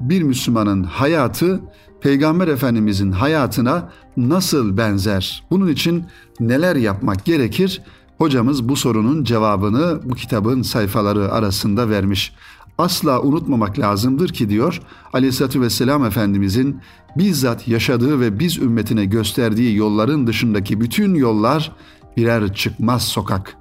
bir 0.00 0.22
Müslümanın 0.22 0.84
hayatı 0.84 1.60
Peygamber 2.00 2.48
Efendimizin 2.48 3.12
hayatına 3.12 3.90
nasıl 4.16 4.76
benzer? 4.76 5.44
Bunun 5.50 5.68
için 5.68 6.04
neler 6.40 6.76
yapmak 6.76 7.24
gerekir? 7.24 7.82
Hocamız 8.18 8.68
bu 8.68 8.76
sorunun 8.76 9.24
cevabını 9.24 10.00
bu 10.04 10.14
kitabın 10.14 10.62
sayfaları 10.62 11.32
arasında 11.32 11.90
vermiş 11.90 12.32
asla 12.78 13.22
unutmamak 13.22 13.78
lazımdır 13.78 14.28
ki 14.28 14.48
diyor 14.48 14.80
Aleyhisselatü 15.12 15.60
Vesselam 15.60 16.04
Efendimizin 16.04 16.80
bizzat 17.16 17.68
yaşadığı 17.68 18.20
ve 18.20 18.38
biz 18.38 18.58
ümmetine 18.58 19.04
gösterdiği 19.04 19.76
yolların 19.76 20.26
dışındaki 20.26 20.80
bütün 20.80 21.14
yollar 21.14 21.72
birer 22.16 22.54
çıkmaz 22.54 23.02
sokak. 23.02 23.56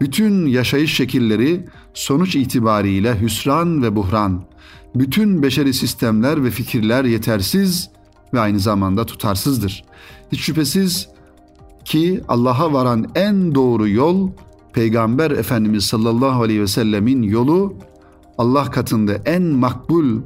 Bütün 0.00 0.46
yaşayış 0.46 0.94
şekilleri 0.94 1.66
sonuç 1.94 2.36
itibariyle 2.36 3.20
hüsran 3.20 3.82
ve 3.82 3.96
buhran. 3.96 4.44
Bütün 4.94 5.42
beşeri 5.42 5.74
sistemler 5.74 6.44
ve 6.44 6.50
fikirler 6.50 7.04
yetersiz 7.04 7.90
ve 8.34 8.40
aynı 8.40 8.60
zamanda 8.60 9.06
tutarsızdır. 9.06 9.84
Hiç 10.32 10.40
şüphesiz 10.40 11.08
ki 11.84 12.20
Allah'a 12.28 12.72
varan 12.72 13.10
en 13.14 13.54
doğru 13.54 13.88
yol 13.88 14.30
Peygamber 14.72 15.30
Efendimiz 15.30 15.84
sallallahu 15.84 16.42
aleyhi 16.42 16.60
ve 16.60 16.66
sellemin 16.66 17.22
yolu 17.22 17.74
Allah 18.38 18.70
katında 18.70 19.14
en 19.14 19.42
makbul 19.42 20.20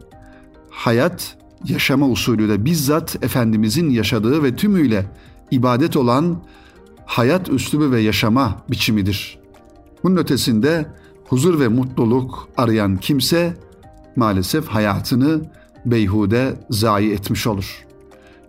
hayat 0.71 1.37
yaşama 1.65 2.09
usulü 2.09 2.49
de 2.49 2.65
bizzat 2.65 3.25
Efendimizin 3.25 3.91
yaşadığı 3.91 4.43
ve 4.43 4.57
tümüyle 4.57 5.07
ibadet 5.51 5.97
olan 5.97 6.43
hayat 7.07 7.49
üslubu 7.49 7.91
ve 7.91 8.01
yaşama 8.01 8.63
biçimidir. 8.71 9.39
Bunun 10.05 10.17
ötesinde 10.17 10.87
huzur 11.25 11.61
ve 11.61 11.69
mutluluk 11.69 12.49
arayan 12.57 12.97
kimse 12.97 13.57
maalesef 14.17 14.67
hayatını 14.67 15.41
beyhude 15.87 16.55
zayi 16.71 17.13
etmiş 17.13 17.47
olur. 17.47 17.87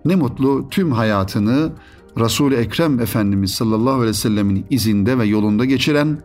Ne 0.06 0.16
mutlu 0.16 0.70
tüm 0.70 0.92
hayatını 0.92 1.72
Resul-i 2.20 2.56
Ekrem 2.56 3.00
Efendimiz 3.00 3.52
sallallahu 3.52 3.94
aleyhi 3.94 4.10
ve 4.10 4.14
sellemin 4.14 4.66
izinde 4.70 5.18
ve 5.18 5.26
yolunda 5.26 5.66
geçiren, 5.66 6.18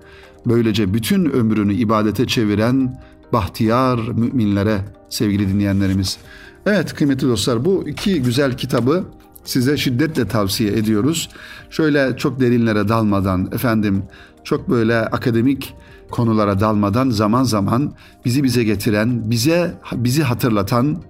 böylece 0.46 0.94
bütün 0.94 1.24
ömrünü 1.24 1.74
ibadete 1.74 2.26
çeviren 2.26 3.00
bahtiyar 3.32 3.98
müminlere 3.98 4.78
sevgili 5.10 5.48
dinleyenlerimiz. 5.48 6.18
Evet 6.66 6.94
kıymetli 6.94 7.28
dostlar 7.28 7.64
bu 7.64 7.88
iki 7.88 8.22
güzel 8.22 8.56
kitabı 8.56 9.04
size 9.44 9.76
şiddetle 9.76 10.28
tavsiye 10.28 10.72
ediyoruz. 10.72 11.28
Şöyle 11.70 12.16
çok 12.16 12.40
derinlere 12.40 12.88
dalmadan 12.88 13.48
efendim 13.52 14.02
çok 14.44 14.70
böyle 14.70 14.98
akademik 14.98 15.74
konulara 16.10 16.60
dalmadan 16.60 17.10
zaman 17.10 17.42
zaman 17.42 17.92
bizi 18.24 18.44
bize 18.44 18.64
getiren, 18.64 19.30
bize 19.30 19.74
bizi 19.92 20.22
hatırlatan 20.22 21.02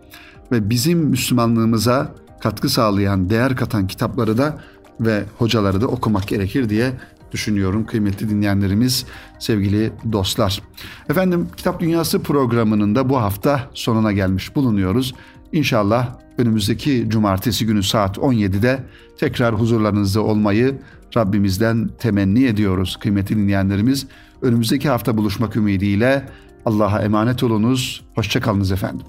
ve 0.52 0.70
bizim 0.70 0.98
Müslümanlığımıza 0.98 2.14
katkı 2.40 2.68
sağlayan, 2.68 3.30
değer 3.30 3.56
katan 3.56 3.86
kitapları 3.86 4.38
da 4.38 4.58
ve 5.00 5.24
hocaları 5.38 5.80
da 5.80 5.86
okumak 5.86 6.28
gerekir 6.28 6.68
diye 6.68 6.92
düşünüyorum 7.34 7.86
kıymetli 7.86 8.30
dinleyenlerimiz, 8.30 9.06
sevgili 9.38 9.92
dostlar. 10.12 10.62
Efendim 11.10 11.48
Kitap 11.56 11.80
Dünyası 11.80 12.22
programının 12.22 12.94
da 12.94 13.08
bu 13.08 13.16
hafta 13.16 13.70
sonuna 13.74 14.12
gelmiş 14.12 14.56
bulunuyoruz. 14.56 15.14
İnşallah 15.52 16.16
önümüzdeki 16.38 17.04
cumartesi 17.08 17.66
günü 17.66 17.82
saat 17.82 18.18
17'de 18.18 18.84
tekrar 19.18 19.54
huzurlarınızda 19.54 20.20
olmayı 20.20 20.78
Rabbimizden 21.16 21.90
temenni 21.98 22.44
ediyoruz 22.44 22.96
kıymetli 22.96 23.36
dinleyenlerimiz. 23.36 24.06
Önümüzdeki 24.42 24.88
hafta 24.88 25.16
buluşmak 25.16 25.56
ümidiyle 25.56 26.28
Allah'a 26.64 27.02
emanet 27.02 27.42
olunuz. 27.42 28.04
Hoşçakalınız 28.14 28.72
efendim. 28.72 29.06